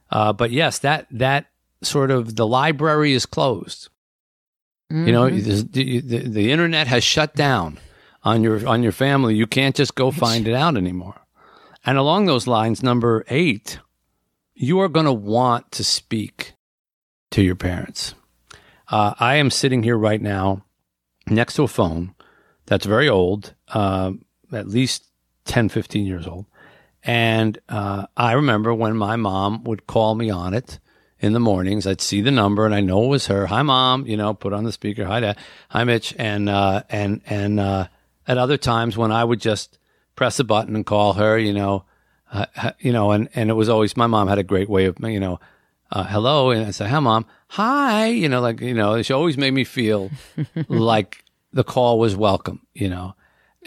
Uh, 0.10 0.32
but 0.34 0.52
yes, 0.52 0.80
that 0.80 1.06
that 1.12 1.48
sort 1.82 2.12
of 2.12 2.38
the 2.38 2.48
library 2.48 3.14
is 3.14 3.26
closed. 3.26 3.90
You 4.94 5.12
know, 5.12 5.24
Mm-hmm. 5.28 5.72
the, 5.72 6.02
the, 6.02 6.18
the 6.30 6.52
internet 6.52 6.86
has 6.88 7.04
shut 7.04 7.34
down 7.36 7.80
on 8.24 8.44
your 8.44 8.66
on 8.68 8.84
your 8.84 8.92
family. 8.92 9.36
You 9.36 9.48
can't 9.48 9.76
just 9.76 9.96
go 9.96 10.12
find 10.12 10.48
it 10.48 10.54
out 10.54 10.78
anymore. 10.78 11.20
And 11.84 11.98
along 11.98 12.26
those 12.28 12.46
lines, 12.46 12.84
number 12.84 13.26
eight, 13.30 13.80
you 14.54 14.80
are 14.80 14.88
going 14.90 15.08
to 15.08 15.12
want 15.14 15.72
to 15.72 15.84
speak 15.84 16.54
to 17.32 17.42
your 17.42 17.56
parents. 17.56 18.14
Uh, 18.88 19.16
I 19.20 19.36
am 19.38 19.50
sitting 19.50 19.82
here 19.82 19.98
right 19.98 20.22
now 20.22 20.64
next 21.28 21.56
to 21.56 21.64
a 21.64 21.68
phone 21.68 22.14
that's 22.68 22.86
very 22.86 23.10
old, 23.10 23.56
uh, 23.70 24.12
at 24.52 24.68
least 24.68 25.06
10, 25.46 25.70
15 25.70 26.06
years 26.06 26.28
old. 26.28 26.46
And 27.04 27.58
uh, 27.68 28.06
I 28.16 28.34
remember 28.34 28.74
when 28.74 28.96
my 28.96 29.16
mom 29.16 29.64
would 29.64 29.88
call 29.88 30.14
me 30.16 30.30
on 30.30 30.54
it 30.54 30.80
in 31.24 31.34
the 31.34 31.40
mornings. 31.40 31.88
I'd 31.88 32.02
see 32.02 32.22
the 32.22 32.32
number 32.32 32.66
and 32.66 32.76
I 32.76 32.82
know 32.82 33.06
it 33.06 33.08
was 33.08 33.28
her. 33.28 33.48
Hi, 33.48 33.62
mom. 33.64 34.06
You 34.06 34.18
know, 34.18 34.34
put 34.34 34.54
on 34.54 34.64
the 34.66 34.72
speaker. 34.72 35.06
Hi, 35.06 35.20
dad. 35.22 35.38
Hi, 35.70 35.84
Mitch. 35.86 36.14
And 36.20 36.50
uh, 36.50 36.84
and 36.90 37.22
and 37.26 37.60
uh, 37.60 37.88
at 38.28 38.38
other 38.38 38.58
times 38.58 38.98
when 38.98 39.12
I 39.12 39.24
would 39.24 39.40
just 39.42 39.80
press 40.16 40.40
a 40.40 40.44
button 40.44 40.76
and 40.76 40.86
call 40.86 41.14
her, 41.14 41.38
you 41.40 41.54
know, 41.54 41.86
uh, 42.32 42.46
you 42.80 42.92
know, 42.92 43.12
and 43.12 43.30
and 43.34 43.50
it 43.50 43.54
was 43.54 43.70
always 43.70 43.96
my 43.98 44.06
mom 44.08 44.28
had 44.28 44.38
a 44.38 44.44
great 44.44 44.70
way 44.70 44.86
of 44.86 44.98
you 45.00 45.20
know. 45.20 45.40
Uh, 45.92 46.04
hello, 46.06 46.50
and 46.50 46.66
I 46.66 46.72
say, 46.72 46.88
"Hi, 46.88 47.00
mom." 47.00 47.26
Hi, 47.50 48.08
you 48.08 48.28
know, 48.28 48.42
like 48.42 48.62
you 48.62 48.74
know, 48.74 49.02
she 49.04 49.14
always 49.14 49.38
made 49.38 49.52
me 49.54 49.64
feel 49.64 50.10
like 50.68 51.24
the 51.54 51.64
call 51.64 52.00
was 52.00 52.16
welcome, 52.16 52.66
you 52.74 52.90
know. 52.90 53.14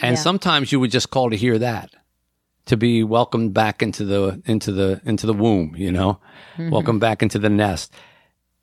And 0.01 0.17
Yeah. 0.17 0.21
sometimes 0.21 0.71
you 0.71 0.79
would 0.81 0.91
just 0.91 1.09
call 1.09 1.29
to 1.29 1.37
hear 1.37 1.57
that, 1.59 1.89
to 2.67 2.77
be 2.77 3.03
welcomed 3.03 3.53
back 3.53 3.81
into 3.81 4.05
the 4.05 4.41
into 4.45 4.71
the 4.71 5.01
into 5.05 5.25
the 5.25 5.33
womb, 5.33 5.75
you 5.75 5.91
know, 5.91 6.19
mm-hmm. 6.53 6.69
welcome 6.69 6.99
back 6.99 7.23
into 7.23 7.39
the 7.39 7.49
nest. 7.49 7.91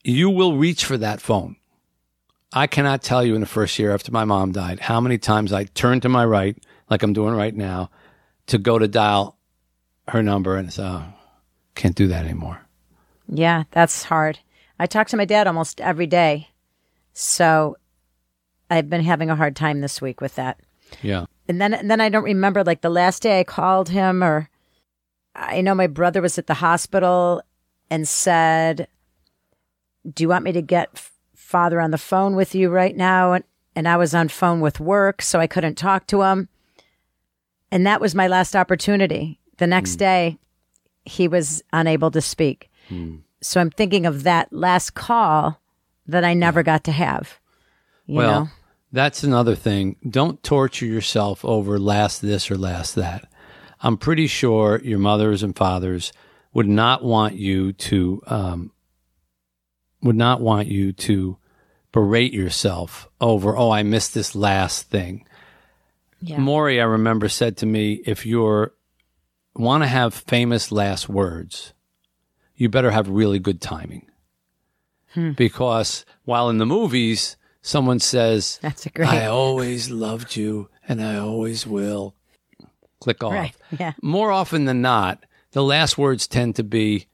You 0.02 0.30
will 0.30 0.56
reach 0.56 0.84
for 0.84 0.96
that 0.98 1.20
phone. 1.20 1.56
I 2.52 2.66
cannot 2.66 3.02
tell 3.02 3.24
you 3.24 3.34
in 3.34 3.40
the 3.40 3.46
first 3.46 3.78
year 3.78 3.92
after 3.92 4.12
my 4.12 4.24
mom 4.24 4.52
died 4.52 4.78
how 4.78 5.00
many 5.00 5.18
times 5.18 5.52
I 5.52 5.64
turned 5.64 6.02
to 6.02 6.08
my 6.08 6.24
right, 6.24 6.56
like 6.88 7.02
I'm 7.02 7.12
doing 7.12 7.34
right 7.34 7.54
now, 7.54 7.90
to 8.46 8.58
go 8.58 8.78
to 8.78 8.86
dial 8.86 9.36
her 10.08 10.22
number 10.22 10.56
and 10.56 10.72
say, 10.72 10.84
oh, 10.84 11.04
can't 11.74 11.96
do 11.96 12.06
that 12.08 12.24
anymore. 12.24 12.60
Yeah, 13.26 13.64
that's 13.70 14.04
hard. 14.04 14.38
I 14.78 14.86
talk 14.86 15.08
to 15.08 15.16
my 15.16 15.24
dad 15.24 15.46
almost 15.46 15.80
every 15.80 16.06
day. 16.06 16.50
So 17.14 17.76
I've 18.70 18.90
been 18.90 19.02
having 19.02 19.30
a 19.30 19.36
hard 19.36 19.56
time 19.56 19.80
this 19.80 20.02
week 20.02 20.20
with 20.20 20.34
that. 20.34 20.60
Yeah. 21.02 21.26
And 21.48 21.60
then 21.60 21.74
and 21.74 21.90
then 21.90 22.00
I 22.00 22.08
don't 22.08 22.24
remember 22.24 22.64
like 22.64 22.80
the 22.80 22.90
last 22.90 23.22
day 23.22 23.40
I 23.40 23.44
called 23.44 23.88
him 23.90 24.22
or 24.22 24.48
I 25.34 25.60
know 25.60 25.74
my 25.74 25.86
brother 25.86 26.22
was 26.22 26.38
at 26.38 26.46
the 26.46 26.54
hospital 26.54 27.42
and 27.90 28.08
said, 28.08 28.88
"Do 30.08 30.22
you 30.22 30.28
want 30.28 30.44
me 30.44 30.52
to 30.52 30.62
get 30.62 31.10
father 31.34 31.80
on 31.80 31.90
the 31.90 31.98
phone 31.98 32.36
with 32.36 32.54
you 32.54 32.70
right 32.70 32.96
now?" 32.96 33.32
And 33.32 33.44
and 33.76 33.88
I 33.88 33.96
was 33.96 34.14
on 34.14 34.28
phone 34.28 34.60
with 34.60 34.80
work, 34.80 35.20
so 35.20 35.40
I 35.40 35.46
couldn't 35.46 35.76
talk 35.76 36.06
to 36.08 36.22
him. 36.22 36.48
And 37.70 37.86
that 37.86 38.00
was 38.00 38.14
my 38.14 38.28
last 38.28 38.54
opportunity. 38.54 39.40
The 39.58 39.66
next 39.66 39.94
hmm. 39.94 39.98
day, 39.98 40.38
he 41.04 41.28
was 41.28 41.62
unable 41.72 42.10
to 42.12 42.20
speak. 42.20 42.70
Hmm. 42.88 43.16
So 43.40 43.60
I'm 43.60 43.70
thinking 43.70 44.06
of 44.06 44.22
that 44.22 44.52
last 44.52 44.94
call 44.94 45.60
that 46.06 46.24
I 46.24 46.34
never 46.34 46.62
got 46.62 46.84
to 46.84 46.92
have. 46.92 47.40
You 48.06 48.16
well, 48.16 48.44
know? 48.44 48.50
That's 48.94 49.24
another 49.24 49.56
thing. 49.56 49.96
Don't 50.08 50.40
torture 50.44 50.86
yourself 50.86 51.44
over 51.44 51.80
last 51.80 52.22
this 52.22 52.48
or 52.48 52.56
last 52.56 52.94
that. 52.94 53.28
I'm 53.80 53.96
pretty 53.96 54.28
sure 54.28 54.80
your 54.84 55.00
mothers 55.00 55.42
and 55.42 55.56
fathers 55.56 56.12
would 56.52 56.68
not 56.68 57.02
want 57.02 57.34
you 57.34 57.72
to 57.72 58.22
um, 58.28 58.70
would 60.00 60.14
not 60.14 60.40
want 60.40 60.68
you 60.68 60.92
to 60.92 61.38
berate 61.90 62.32
yourself 62.32 63.08
over. 63.20 63.56
Oh, 63.56 63.72
I 63.72 63.82
missed 63.82 64.14
this 64.14 64.36
last 64.36 64.90
thing. 64.90 65.26
Yeah. 66.20 66.36
Morrie, 66.36 66.80
I 66.80 66.84
remember, 66.84 67.28
said 67.28 67.56
to 67.58 67.66
me, 67.66 67.94
if 68.06 68.24
you're 68.24 68.74
want 69.56 69.82
to 69.82 69.88
have 69.88 70.14
famous 70.14 70.70
last 70.70 71.08
words, 71.08 71.74
you 72.54 72.68
better 72.68 72.92
have 72.92 73.08
really 73.08 73.40
good 73.40 73.60
timing. 73.60 74.08
Because 75.34 76.04
while 76.24 76.48
in 76.48 76.58
the 76.58 76.66
movies, 76.66 77.36
someone 77.64 77.98
says, 77.98 78.60
That's 78.62 78.86
a 78.86 78.90
great. 78.90 79.08
I 79.08 79.26
always 79.26 79.90
loved 79.90 80.36
you 80.36 80.68
and 80.86 81.02
I 81.02 81.16
always 81.16 81.66
will. 81.66 82.14
Click 83.00 83.24
off. 83.24 83.32
Right. 83.32 83.54
Yeah. 83.78 83.94
More 84.02 84.30
often 84.30 84.66
than 84.66 84.80
not, 84.82 85.24
the 85.52 85.62
last 85.64 85.98
words 85.98 86.28
tend 86.28 86.54
to 86.56 86.62
be, 86.62 87.06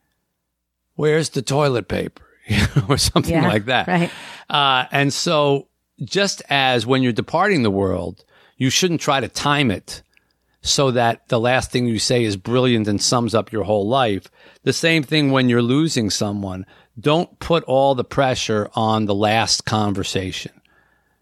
Where's 0.96 1.30
the 1.30 1.40
toilet 1.42 1.88
paper? 1.88 2.22
or 2.88 2.98
something 2.98 3.32
Yeah, 3.32 3.48
like 3.48 3.64
that. 3.66 3.86
right. 3.86 4.10
Uh, 4.48 4.84
and 4.90 5.12
so, 5.12 5.68
just 6.02 6.42
as 6.50 6.84
when 6.86 7.02
you're 7.02 7.12
departing 7.12 7.62
the 7.62 7.70
world, 7.70 8.24
you 8.56 8.70
shouldn't 8.70 9.00
try 9.00 9.20
to 9.20 9.28
time 9.28 9.70
it 9.70 10.02
so 10.62 10.90
that 10.90 11.26
the 11.28 11.38
last 11.40 11.70
thing 11.70 11.86
you 11.86 11.98
say 11.98 12.24
is 12.24 12.36
brilliant 12.36 12.88
and 12.88 13.00
sums 13.00 13.34
up 13.34 13.52
your 13.52 13.64
whole 13.64 13.88
life. 13.88 14.30
The 14.64 14.72
same 14.72 15.02
thing 15.02 15.30
when 15.30 15.48
you're 15.48 15.62
losing 15.62 16.10
someone. 16.10 16.66
Don't 17.00 17.38
put 17.38 17.64
all 17.64 17.94
the 17.94 18.04
pressure 18.04 18.70
on 18.74 19.06
the 19.06 19.14
last 19.14 19.64
conversation. 19.64 20.52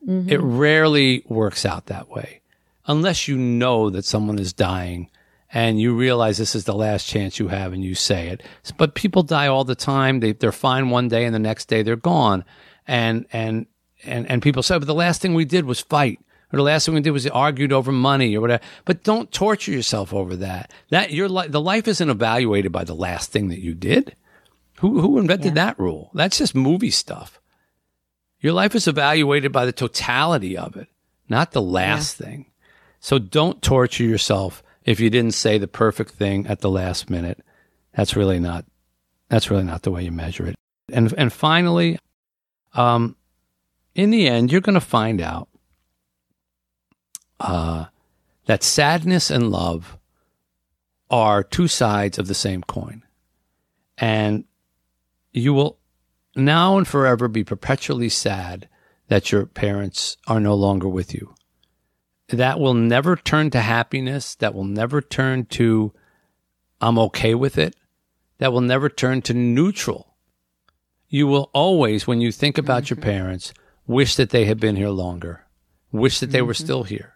Mm-hmm. 0.07 0.29
It 0.29 0.41
rarely 0.41 1.25
works 1.27 1.65
out 1.65 1.87
that 1.87 2.09
way 2.09 2.41
unless 2.87 3.29
you 3.29 3.37
know 3.37 3.91
that 3.91 4.05
someone 4.05 4.39
is 4.39 4.53
dying 4.53 5.11
and 5.53 5.81
you 5.81 5.95
realize 5.95 6.39
this 6.39 6.55
is 6.55 6.65
the 6.65 6.75
last 6.75 7.07
chance 7.07 7.39
you 7.39 7.49
have 7.49 7.73
and 7.73 7.85
you 7.85 7.95
say 7.95 8.29
it. 8.29 8.43
But 8.77 8.95
people 8.95 9.23
die 9.23 9.47
all 9.47 9.65
the 9.65 9.75
time. 9.75 10.21
They, 10.21 10.33
they're 10.33 10.53
fine 10.53 10.91
one 10.91 11.09
day 11.09 11.25
and 11.25 11.35
the 11.35 11.39
next 11.39 11.67
day 11.67 11.83
they're 11.83 11.97
gone. 11.97 12.45
And, 12.87 13.27
and, 13.33 13.67
and, 14.05 14.27
and 14.31 14.43
people 14.43 14.63
say, 14.63 14.75
oh, 14.75 14.79
but 14.79 14.87
the 14.87 14.95
last 14.95 15.21
thing 15.23 15.35
we 15.35 15.45
did 15.45 15.65
was 15.65 15.81
fight. 15.81 16.21
Or 16.53 16.57
the 16.57 16.63
last 16.63 16.87
thing 16.87 16.95
we 16.95 17.03
did 17.03 17.11
was 17.11 17.27
argued 17.27 17.73
over 17.73 17.93
money 17.93 18.35
or 18.37 18.41
whatever. 18.41 18.63
But 18.87 19.05
don't 19.05 19.31
torture 19.31 19.71
yourself 19.73 20.15
over 20.15 20.37
that. 20.37 20.73
That 20.89 21.13
your 21.13 21.29
li- 21.29 21.49
the 21.49 21.61
life 21.61 21.87
isn't 21.87 22.09
evaluated 22.09 22.73
by 22.73 22.85
the 22.85 22.95
last 22.95 23.31
thing 23.31 23.49
that 23.49 23.61
you 23.61 23.75
did. 23.75 24.17
Who 24.79 25.01
who 25.01 25.19
invented 25.19 25.55
that 25.55 25.79
rule? 25.79 26.11
That's 26.15 26.39
just 26.39 26.55
movie 26.55 26.91
stuff. 26.91 27.41
Your 28.41 28.53
life 28.53 28.75
is 28.75 28.87
evaluated 28.87 29.51
by 29.51 29.67
the 29.67 29.73
totality 29.73 30.57
of 30.57 30.77
it, 30.77 30.89
not 31.29 31.51
the 31.51 31.63
last 31.63 32.17
thing. 32.17 32.47
So 33.01 33.19
don't 33.19 33.61
torture 33.61 34.05
yourself 34.05 34.63
if 34.85 35.01
you 35.01 35.11
didn't 35.11 35.35
say 35.35 35.59
the 35.59 35.69
perfect 35.69 36.13
thing 36.13 36.47
at 36.47 36.61
the 36.61 36.71
last 36.71 37.11
minute. 37.11 37.45
That's 37.95 38.15
really 38.15 38.39
not 38.39 38.65
that's 39.29 39.51
really 39.51 39.65
not 39.65 39.83
the 39.83 39.91
way 39.91 40.05
you 40.05 40.13
measure 40.13 40.47
it. 40.47 40.55
And 40.93 41.13
and 41.19 41.33
finally, 41.33 41.99
um, 42.75 43.17
in 43.95 44.11
the 44.11 44.29
end, 44.29 44.53
you're 44.53 44.61
going 44.61 44.75
to 44.75 44.81
find 44.81 45.21
out 45.21 45.49
uh, 47.41 47.87
that 48.47 48.63
sadness 48.63 49.31
and 49.31 49.51
love 49.51 49.99
are 51.11 51.43
two 51.43 51.67
sides 51.69 52.19
of 52.19 52.29
the 52.29 52.35
same 52.35 52.63
coin, 52.63 53.03
and 53.97 54.45
you 55.33 55.53
will 55.55 55.79
now 56.37 56.79
and 56.79 56.87
forever 56.87 57.29
be 57.29 57.45
perpetually 57.45 58.09
sad 58.09 58.69
that 59.09 59.33
your 59.33 59.47
parents 59.47 60.17
are 60.27 60.41
no 60.41 60.55
longer 60.55 60.89
with 60.89 61.15
you. 61.15 61.35
That 62.29 62.61
will 62.61 62.75
never 62.75 63.17
turn 63.17 63.51
to 63.51 63.61
happiness. 63.61 64.35
That 64.35 64.55
will 64.55 64.65
never 64.65 65.01
turn 65.01 65.47
to, 65.47 65.93
I'm 66.81 66.99
okay 66.99 67.35
with 67.35 67.57
it. 67.57 67.75
That 68.39 68.53
will 68.53 68.61
never 68.61 68.89
turn 68.89 69.23
to 69.23 69.35
neutral. 69.35 70.15
You 71.09 71.27
will 71.27 71.51
always, 71.55 72.07
when 72.07 72.21
you 72.21 72.31
think 72.31 72.59
about 72.59 72.91
your 72.91 72.99
mm-hmm. 72.99 73.11
parents, 73.11 73.55
wish 73.87 74.17
that 74.17 74.31
they 74.31 74.45
had 74.45 74.61
been 74.61 74.77
here 74.77 74.91
longer, 74.91 75.47
wish 75.91 76.21
that 76.21 76.31
they 76.31 76.43
were 76.43 76.53
mm-hmm. 76.53 76.65
still 76.65 76.83
here. 76.85 77.15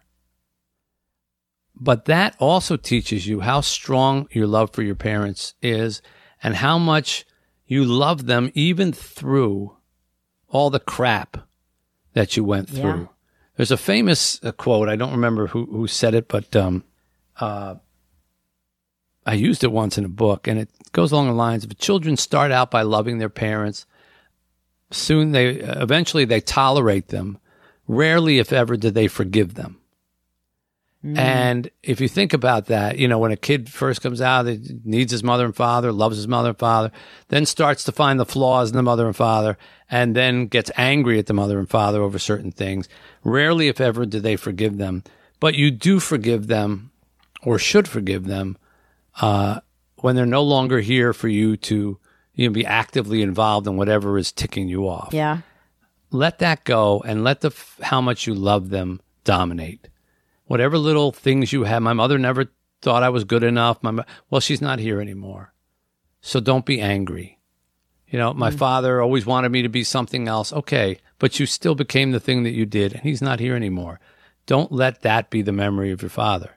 But 1.75 2.05
that 2.05 2.35
also 2.39 2.75
teaches 2.75 3.27
you 3.27 3.41
how 3.41 3.61
strong 3.61 4.27
your 4.31 4.47
love 4.47 4.71
for 4.73 4.81
your 4.81 4.95
parents 4.95 5.53
is 5.61 6.01
and 6.41 6.55
how 6.55 6.77
much 6.77 7.25
you 7.73 7.83
love 7.83 8.25
them 8.27 8.51
even 8.53 8.91
through 8.93 9.75
all 10.47 10.69
the 10.69 10.79
crap 10.79 11.37
that 12.13 12.37
you 12.37 12.43
went 12.43 12.69
Yeah. 12.69 12.81
through. 12.81 13.09
There's 13.57 13.71
a 13.71 13.77
famous 13.77 14.39
uh, 14.43 14.51
quote. 14.51 14.89
I 14.89 14.95
don't 14.95 15.11
remember 15.11 15.47
who, 15.47 15.65
who 15.65 15.87
said 15.87 16.13
it, 16.15 16.27
but 16.27 16.55
um, 16.55 16.83
uh, 17.39 17.75
I 19.25 19.33
used 19.33 19.63
it 19.63 19.71
once 19.71 19.97
in 19.97 20.05
a 20.05 20.09
book, 20.09 20.47
and 20.47 20.59
it 20.59 20.69
goes 20.91 21.11
along 21.11 21.27
the 21.27 21.33
lines 21.33 21.63
of 21.63 21.77
children 21.77 22.17
start 22.17 22.51
out 22.51 22.69
by 22.71 22.81
loving 22.81 23.17
their 23.19 23.29
parents. 23.29 23.85
Soon 24.91 25.31
they, 25.31 25.55
eventually, 25.55 26.25
they 26.25 26.41
tolerate 26.41 27.07
them. 27.07 27.37
Rarely, 27.87 28.39
if 28.39 28.51
ever, 28.53 28.77
do 28.77 28.91
they 28.91 29.07
forgive 29.07 29.53
them. 29.55 29.79
And 31.05 31.69
if 31.83 31.99
you 31.99 32.07
think 32.07 32.31
about 32.31 32.67
that, 32.67 32.97
you 32.97 33.09
know, 33.09 33.19
when 33.19 33.33
a 33.33 33.37
kid 33.37 33.69
first 33.69 34.01
comes 34.01 34.21
out, 34.21 34.45
he 34.47 34.61
needs 34.85 35.11
his 35.11 35.21
mother 35.23 35.43
and 35.43 35.53
father, 35.55 35.91
loves 35.91 36.15
his 36.15 36.29
mother 36.29 36.49
and 36.49 36.57
father, 36.57 36.91
then 37.27 37.45
starts 37.45 37.83
to 37.83 37.91
find 37.91 38.17
the 38.17 38.25
flaws 38.25 38.69
in 38.69 38.77
the 38.77 38.83
mother 38.83 39.05
and 39.05 39.15
father, 39.15 39.57
and 39.91 40.15
then 40.15 40.47
gets 40.47 40.71
angry 40.77 41.19
at 41.19 41.25
the 41.25 41.33
mother 41.33 41.59
and 41.59 41.69
father 41.69 42.01
over 42.01 42.17
certain 42.17 42.51
things. 42.51 42.87
Rarely, 43.25 43.67
if 43.67 43.81
ever, 43.81 44.05
do 44.05 44.21
they 44.21 44.37
forgive 44.37 44.77
them. 44.77 45.03
But 45.41 45.55
you 45.55 45.71
do 45.71 45.99
forgive 45.99 46.47
them, 46.47 46.91
or 47.41 47.59
should 47.59 47.89
forgive 47.89 48.23
them, 48.25 48.57
uh, 49.21 49.59
when 49.97 50.15
they're 50.15 50.25
no 50.25 50.43
longer 50.43 50.79
here 50.79 51.11
for 51.11 51.27
you 51.27 51.57
to 51.57 51.99
you 52.35 52.47
know, 52.47 52.53
be 52.53 52.65
actively 52.65 53.21
involved 53.21 53.67
in 53.67 53.75
whatever 53.75 54.17
is 54.17 54.31
ticking 54.31 54.67
you 54.69 54.87
off 54.87 55.09
Yeah. 55.13 55.39
let 56.11 56.39
that 56.39 56.63
go 56.63 57.03
and 57.05 57.23
let 57.25 57.41
the 57.41 57.49
f- 57.49 57.77
how 57.81 57.99
much 58.01 58.25
you 58.25 58.33
love 58.33 58.69
them 58.69 59.01
dominate. 59.23 59.87
Whatever 60.53 60.77
little 60.77 61.11
things 61.11 61.51
you 61.51 61.63
have, 61.63 61.81
my 61.81 61.93
mother 61.93 62.19
never 62.19 62.45
thought 62.83 63.01
I 63.01 63.09
was 63.09 63.23
good 63.23 63.41
enough. 63.41 63.81
My 63.81 63.89
mo- 63.89 64.05
well, 64.29 64.39
she's 64.39 64.61
not 64.61 64.77
here 64.77 65.01
anymore, 65.01 65.51
so 66.21 66.39
don't 66.39 66.63
be 66.63 66.79
angry. 66.79 67.39
You 68.07 68.19
know, 68.19 68.35
my 68.35 68.51
mm. 68.51 68.57
father 68.59 69.01
always 69.01 69.25
wanted 69.25 69.49
me 69.49 69.63
to 69.63 69.67
be 69.67 69.83
something 69.83 70.27
else. 70.27 70.53
Okay, 70.53 70.99
but 71.17 71.39
you 71.39 71.47
still 71.47 71.73
became 71.73 72.11
the 72.11 72.19
thing 72.19 72.43
that 72.43 72.51
you 72.51 72.67
did, 72.67 72.93
and 72.93 73.01
he's 73.01 73.19
not 73.19 73.39
here 73.39 73.55
anymore. 73.55 73.99
Don't 74.45 74.71
let 74.71 75.01
that 75.01 75.31
be 75.31 75.41
the 75.41 75.51
memory 75.51 75.89
of 75.89 76.03
your 76.03 76.09
father, 76.09 76.51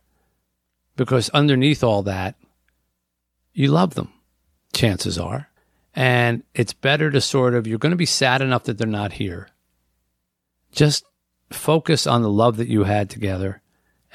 because 0.97 1.31
underneath 1.31 1.83
all 1.83 2.03
that, 2.03 2.35
you 3.55 3.69
love 3.69 3.95
them. 3.95 4.13
Chances 4.75 5.19
are, 5.19 5.49
and 5.95 6.43
it's 6.55 6.75
better 6.75 7.11
to 7.11 7.23
sort 7.23 7.55
of 7.55 7.67
you're 7.67 7.79
going 7.79 7.93
to 7.93 7.97
be 7.97 8.05
sad 8.05 8.43
enough 8.43 8.65
that 8.65 8.77
they're 8.77 8.87
not 8.87 9.15
here 9.15 9.49
just 10.71 11.07
focus 11.49 12.07
on 12.07 12.21
the 12.21 12.29
love 12.29 12.59
that 12.59 12.69
you 12.69 12.85
had 12.85 13.09
together 13.09 13.63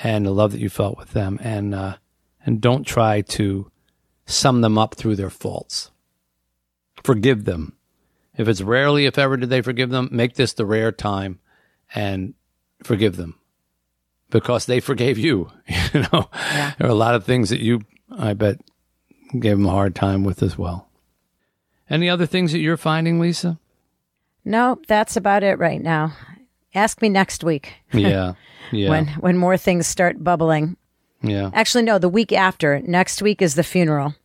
and 0.04 0.26
the 0.26 0.32
love 0.32 0.52
that 0.52 0.60
you 0.62 0.70
felt 0.70 0.98
with 0.98 1.12
them 1.12 1.40
and 1.42 1.74
uh, 1.76 1.96
and 2.46 2.62
don't 2.62 2.86
try 2.86 3.22
to 3.22 3.70
sum 4.26 4.62
them 4.62 4.78
up 4.78 4.96
through 4.96 5.16
their 5.16 5.30
faults 5.30 5.92
forgive 7.04 7.46
them 7.46 7.76
if 8.38 8.48
it's 8.48 8.62
rarely 8.62 9.06
if 9.06 9.18
ever 9.18 9.38
did 9.38 9.50
they 9.50 9.62
forgive 9.62 9.90
them 9.90 10.08
make 10.12 10.36
this 10.36 10.54
the 10.54 10.66
rare 10.66 10.92
time 10.92 11.40
and 11.94 12.34
forgive 12.84 13.16
them 13.18 13.36
because 14.30 14.66
they 14.66 14.80
forgave 14.80 15.18
you. 15.18 15.52
You 15.94 16.02
know, 16.14 16.30
Yeah. 16.34 16.72
there 16.78 16.88
are 16.88 16.92
a 16.92 16.94
lot 16.96 17.16
of 17.16 17.26
things 17.26 17.50
that 17.50 17.60
you, 17.60 17.82
I 18.10 18.34
bet, 18.34 18.60
gave 19.38 19.58
them 19.58 19.66
a 19.66 19.72
hard 19.72 19.94
time 19.94 20.24
with 20.24 20.42
as 20.42 20.58
well. 20.58 20.88
Any 21.90 22.10
other 22.10 22.26
things 22.26 22.54
that 22.54 22.60
you're 22.60 22.78
finding, 22.78 23.20
Lisa? 23.20 23.60
No, 24.46 24.80
that's 24.88 25.18
about 25.18 25.44
it 25.44 25.60
right 25.60 25.82
now. 25.82 26.14
Ask 26.74 27.02
me 27.02 27.10
next 27.10 27.44
week 27.44 27.74
Yeah, 27.94 28.34
yeah, 28.72 28.90
when 28.90 29.08
when 29.20 29.38
more 29.38 29.58
things 29.58 29.88
start 29.88 30.24
bubbling. 30.24 30.78
yeah. 31.22 31.52
Actually, 31.54 31.84
no, 31.84 31.98
the 32.00 32.10
week 32.10 32.32
after. 32.32 32.80
Next 32.82 33.22
week 33.22 33.42
is 33.42 33.56
the 33.56 33.64
funeral. 33.64 34.16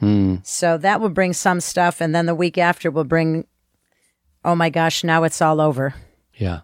Hmm. 0.00 0.36
So 0.42 0.76
that 0.78 1.00
will 1.00 1.08
bring 1.08 1.32
some 1.32 1.60
stuff, 1.60 2.00
and 2.00 2.14
then 2.14 2.26
the 2.26 2.34
week 2.34 2.58
after 2.58 2.90
will 2.90 3.04
bring. 3.04 3.46
Oh 4.44 4.54
my 4.54 4.70
gosh! 4.70 5.02
Now 5.04 5.24
it's 5.24 5.40
all 5.42 5.60
over. 5.60 5.94
Yeah. 6.34 6.60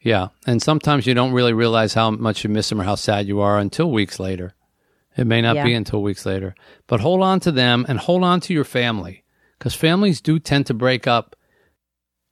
Yeah. 0.00 0.28
And 0.46 0.62
sometimes 0.62 1.06
you 1.06 1.14
don't 1.14 1.32
really 1.32 1.52
realize 1.52 1.94
how 1.94 2.12
much 2.12 2.44
you 2.44 2.50
miss 2.50 2.68
them 2.68 2.80
or 2.80 2.84
how 2.84 2.94
sad 2.94 3.26
you 3.26 3.40
are 3.40 3.58
until 3.58 3.90
weeks 3.90 4.20
later. 4.20 4.54
It 5.16 5.26
may 5.26 5.40
not 5.40 5.64
be 5.64 5.74
until 5.74 6.00
weeks 6.00 6.24
later. 6.24 6.54
But 6.86 7.00
hold 7.00 7.22
on 7.22 7.40
to 7.40 7.50
them 7.50 7.84
and 7.88 7.98
hold 7.98 8.22
on 8.22 8.38
to 8.42 8.54
your 8.54 8.64
family 8.64 9.24
because 9.58 9.74
families 9.74 10.20
do 10.20 10.38
tend 10.38 10.66
to 10.66 10.74
break 10.74 11.08
up 11.08 11.34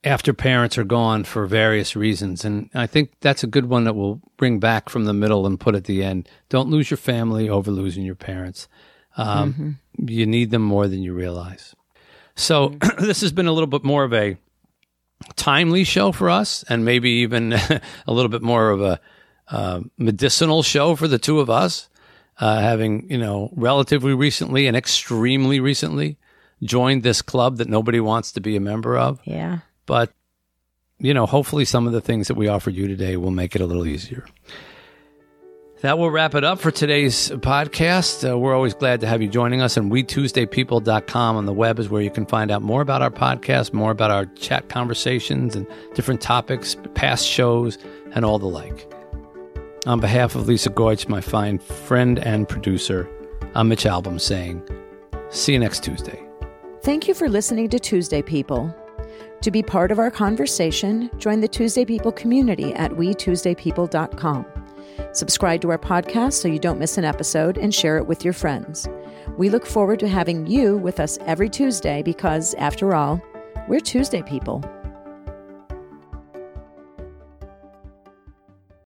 after 0.05 0.33
parents 0.33 0.77
are 0.77 0.83
gone 0.83 1.23
for 1.23 1.45
various 1.47 1.95
reasons. 1.95 2.45
And 2.45 2.69
I 2.73 2.87
think 2.87 3.11
that's 3.21 3.43
a 3.43 3.47
good 3.47 3.65
one 3.65 3.85
that 3.85 3.95
we'll 3.95 4.21
bring 4.37 4.59
back 4.59 4.89
from 4.89 5.05
the 5.05 5.13
middle 5.13 5.45
and 5.45 5.59
put 5.59 5.75
at 5.75 5.85
the 5.85 6.03
end. 6.03 6.29
Don't 6.49 6.69
lose 6.69 6.89
your 6.91 6.97
family 6.97 7.49
over 7.49 7.71
losing 7.71 8.05
your 8.05 8.15
parents. 8.15 8.67
Um, 9.17 9.79
You 9.97 10.25
need 10.25 10.51
them 10.51 10.61
more 10.61 10.87
than 10.87 11.01
you 11.01 11.13
realize. 11.13 11.75
So 12.35 12.75
this 12.99 13.21
has 13.21 13.31
been 13.31 13.47
a 13.47 13.51
little 13.51 13.67
bit 13.67 13.83
more 13.83 14.03
of 14.03 14.13
a 14.13 14.37
timely 15.35 15.83
show 15.83 16.11
for 16.11 16.29
us, 16.29 16.63
and 16.69 16.85
maybe 16.85 17.09
even 17.09 17.53
a 18.07 18.13
little 18.13 18.29
bit 18.29 18.41
more 18.41 18.69
of 18.69 18.81
a 18.81 18.99
uh, 19.47 19.81
medicinal 19.97 20.63
show 20.63 20.95
for 20.95 21.07
the 21.07 21.17
two 21.17 21.39
of 21.39 21.49
us, 21.49 21.89
uh, 22.39 22.59
having 22.59 23.09
you 23.09 23.17
know 23.17 23.49
relatively 23.55 24.13
recently 24.13 24.67
and 24.67 24.75
extremely 24.75 25.59
recently 25.59 26.17
joined 26.63 27.03
this 27.03 27.21
club 27.21 27.57
that 27.57 27.69
nobody 27.69 27.99
wants 27.99 28.31
to 28.33 28.41
be 28.41 28.55
a 28.55 28.61
member 28.61 28.97
of. 28.97 29.19
Yeah. 29.23 29.59
But 29.85 30.11
you 30.99 31.13
know, 31.13 31.25
hopefully, 31.25 31.65
some 31.65 31.87
of 31.87 31.93
the 31.93 32.01
things 32.01 32.27
that 32.27 32.35
we 32.35 32.47
offered 32.47 32.73
you 32.73 32.87
today 32.87 33.17
will 33.17 33.31
make 33.31 33.55
it 33.55 33.61
a 33.61 33.65
little 33.65 33.85
easier. 33.85 34.25
That 35.81 35.99
will 35.99 36.09
wrap 36.09 36.33
it 36.35 36.43
up 36.43 36.59
for 36.59 36.71
today's 36.71 37.29
podcast. 37.29 38.27
Uh, 38.27 38.39
we're 38.39 38.55
always 38.55 38.73
glad 38.73 39.01
to 39.01 39.07
have 39.07 39.21
you 39.21 39.27
joining 39.27 39.61
us, 39.61 39.75
and 39.77 39.91
WeTuesdayPeople.com 39.91 41.35
on 41.35 41.45
the 41.45 41.53
web 41.53 41.79
is 41.79 41.89
where 41.89 42.01
you 42.01 42.09
can 42.09 42.25
find 42.25 42.49
out 42.49 42.61
more 42.61 42.81
about 42.81 43.01
our 43.01 43.11
podcast, 43.11 43.73
more 43.73 43.91
about 43.91 44.09
our 44.09 44.25
chat 44.25 44.69
conversations 44.69 45.55
and 45.55 45.67
different 45.93 46.21
topics, 46.21 46.77
past 46.95 47.27
shows, 47.27 47.77
and 48.13 48.23
all 48.23 48.39
the 48.39 48.47
like. 48.47 48.91
On 49.85 49.99
behalf 49.99 50.33
of 50.33 50.47
Lisa 50.47 50.69
Goich, 50.69 51.07
my 51.07 51.21
fine 51.21 51.59
friend 51.59 52.17
and 52.19 52.49
producer, 52.49 53.07
I'm 53.53 53.67
Mitch 53.67 53.83
Albom 53.83 54.19
saying, 54.19 54.63
see 55.29 55.53
you 55.53 55.59
next 55.59 55.83
Tuesday. 55.83 56.19
Thank 56.81 57.07
you 57.07 57.13
for 57.13 57.29
listening 57.29 57.69
to 57.69 57.79
Tuesday 57.79 58.21
People. 58.21 58.73
To 59.41 59.51
be 59.51 59.61
part 59.61 59.91
of 59.91 59.99
our 59.99 60.09
conversation, 60.09 61.09
join 61.17 61.39
the 61.39 61.47
Tuesday 61.47 61.85
People 61.85 62.11
community 62.11 62.73
at 62.73 62.91
WeTuesdayPeople.com. 62.91 64.45
Subscribe 65.11 65.61
to 65.61 65.69
our 65.69 65.77
podcast 65.77 66.33
so 66.33 66.47
you 66.47 66.59
don't 66.59 66.79
miss 66.79 66.97
an 66.97 67.05
episode 67.05 67.57
and 67.57 67.73
share 67.73 67.97
it 67.97 68.07
with 68.07 68.23
your 68.23 68.33
friends. 68.33 68.87
We 69.37 69.49
look 69.49 69.65
forward 69.65 69.99
to 69.99 70.07
having 70.07 70.47
you 70.47 70.77
with 70.77 70.99
us 70.99 71.17
every 71.21 71.49
Tuesday 71.49 72.01
because, 72.01 72.53
after 72.55 72.95
all, 72.95 73.21
we're 73.67 73.79
Tuesday 73.79 74.21
people. 74.23 74.63